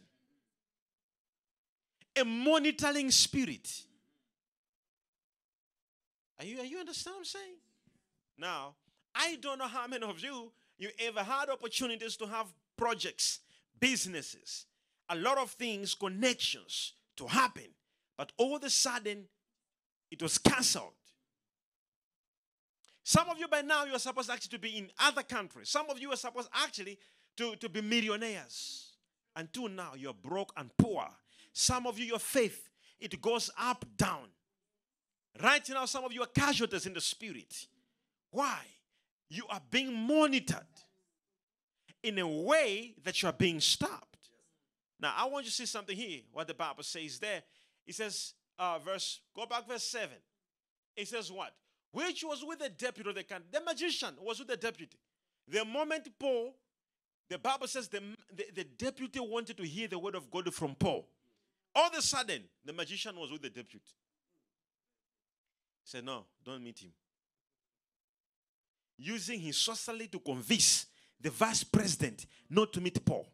a 2.15 2.23
monitoring 2.23 3.09
spirit. 3.11 3.83
Are 6.37 6.45
you, 6.45 6.59
are 6.59 6.65
you 6.65 6.77
understand 6.77 7.15
what 7.15 7.19
I'm 7.19 7.25
saying? 7.25 7.55
Now, 8.37 8.75
I 9.15 9.37
don't 9.41 9.57
know 9.57 9.67
how 9.67 9.87
many 9.87 10.05
of 10.05 10.19
you 10.19 10.51
you 10.77 10.89
ever 10.99 11.23
had 11.23 11.49
opportunities 11.49 12.15
to 12.17 12.27
have 12.27 12.47
projects, 12.77 13.39
businesses, 13.79 14.65
a 15.09 15.15
lot 15.15 15.37
of 15.37 15.51
things, 15.51 15.93
connections 15.93 16.93
to 17.17 17.27
happen, 17.27 17.67
but 18.17 18.31
all 18.37 18.55
of 18.55 18.63
a 18.63 18.69
sudden 18.69 19.25
it 20.11 20.21
was 20.21 20.37
cancelled 20.37 20.93
some 23.03 23.29
of 23.29 23.39
you 23.39 23.47
by 23.47 23.61
now 23.61 23.85
you 23.85 23.93
are 23.93 23.99
supposed 23.99 24.29
actually 24.29 24.57
to 24.57 24.59
be 24.59 24.77
in 24.77 24.91
other 24.99 25.23
countries. 25.23 25.69
Some 25.69 25.89
of 25.89 25.99
you 25.99 26.11
are 26.11 26.17
supposed 26.17 26.49
actually 26.53 26.97
to, 27.37 27.55
to 27.55 27.69
be 27.69 27.81
millionaires. 27.81 28.93
Until 29.35 29.69
now 29.69 29.93
you're 29.95 30.13
broke 30.13 30.53
and 30.57 30.69
poor. 30.77 31.05
Some 31.53 31.87
of 31.87 31.97
you, 31.97 32.05
your 32.05 32.19
faith, 32.19 32.69
it 32.99 33.21
goes 33.21 33.49
up, 33.57 33.85
down. 33.97 34.27
Right 35.41 35.67
now, 35.69 35.85
some 35.85 36.03
of 36.03 36.11
you 36.11 36.21
are 36.21 36.27
casualties 36.27 36.85
in 36.85 36.93
the 36.93 37.01
spirit. 37.01 37.67
Why? 38.31 38.59
You 39.29 39.45
are 39.49 39.61
being 39.69 39.93
monitored 39.93 40.57
in 42.03 42.19
a 42.19 42.27
way 42.27 42.95
that 43.03 43.21
you 43.21 43.29
are 43.29 43.33
being 43.33 43.59
stopped. 43.59 44.29
Now, 44.99 45.13
I 45.15 45.25
want 45.25 45.45
you 45.45 45.51
to 45.51 45.55
see 45.55 45.65
something 45.65 45.95
here, 45.95 46.21
what 46.31 46.47
the 46.47 46.53
Bible 46.53 46.83
says 46.83 47.19
there. 47.19 47.41
It 47.87 47.95
says, 47.95 48.33
uh, 48.57 48.79
verse, 48.79 49.21
go 49.35 49.45
back 49.45 49.67
verse 49.67 49.83
7. 49.83 50.09
It 50.95 51.07
says 51.07 51.31
what? 51.31 51.53
Which 51.91 52.23
was 52.23 52.43
with 52.45 52.59
the 52.59 52.69
deputy 52.69 53.09
of 53.09 53.15
the 53.15 53.23
country. 53.23 53.47
The 53.51 53.61
magician 53.61 54.15
was 54.21 54.39
with 54.39 54.47
the 54.47 54.57
deputy. 54.57 54.97
The 55.47 55.65
moment 55.65 56.07
Paul, 56.19 56.53
the 57.29 57.37
Bible 57.37 57.67
says 57.67 57.87
the, 57.87 58.01
the, 58.35 58.45
the, 58.55 58.63
deputy 58.63 59.19
wanted 59.19 59.57
to 59.57 59.63
hear 59.63 59.87
the 59.87 59.97
word 59.97 60.15
of 60.15 60.29
God 60.29 60.53
from 60.53 60.75
Paul. 60.75 61.07
All 61.75 61.87
of 61.87 61.93
a 61.95 62.01
sudden, 62.01 62.43
the 62.65 62.73
magician 62.73 63.15
was 63.15 63.31
with 63.31 63.41
the 63.41 63.49
deputy. 63.49 63.93
He 65.83 65.89
said, 65.89 66.05
No, 66.05 66.25
don't 66.43 66.63
meet 66.63 66.79
him. 66.79 66.91
Using 68.97 69.39
his 69.39 69.57
sorcery 69.57 70.07
to 70.07 70.19
convince 70.19 70.85
the 71.19 71.29
vice 71.29 71.63
president 71.63 72.25
not 72.49 72.73
to 72.73 72.81
meet 72.81 73.03
Paul. 73.03 73.25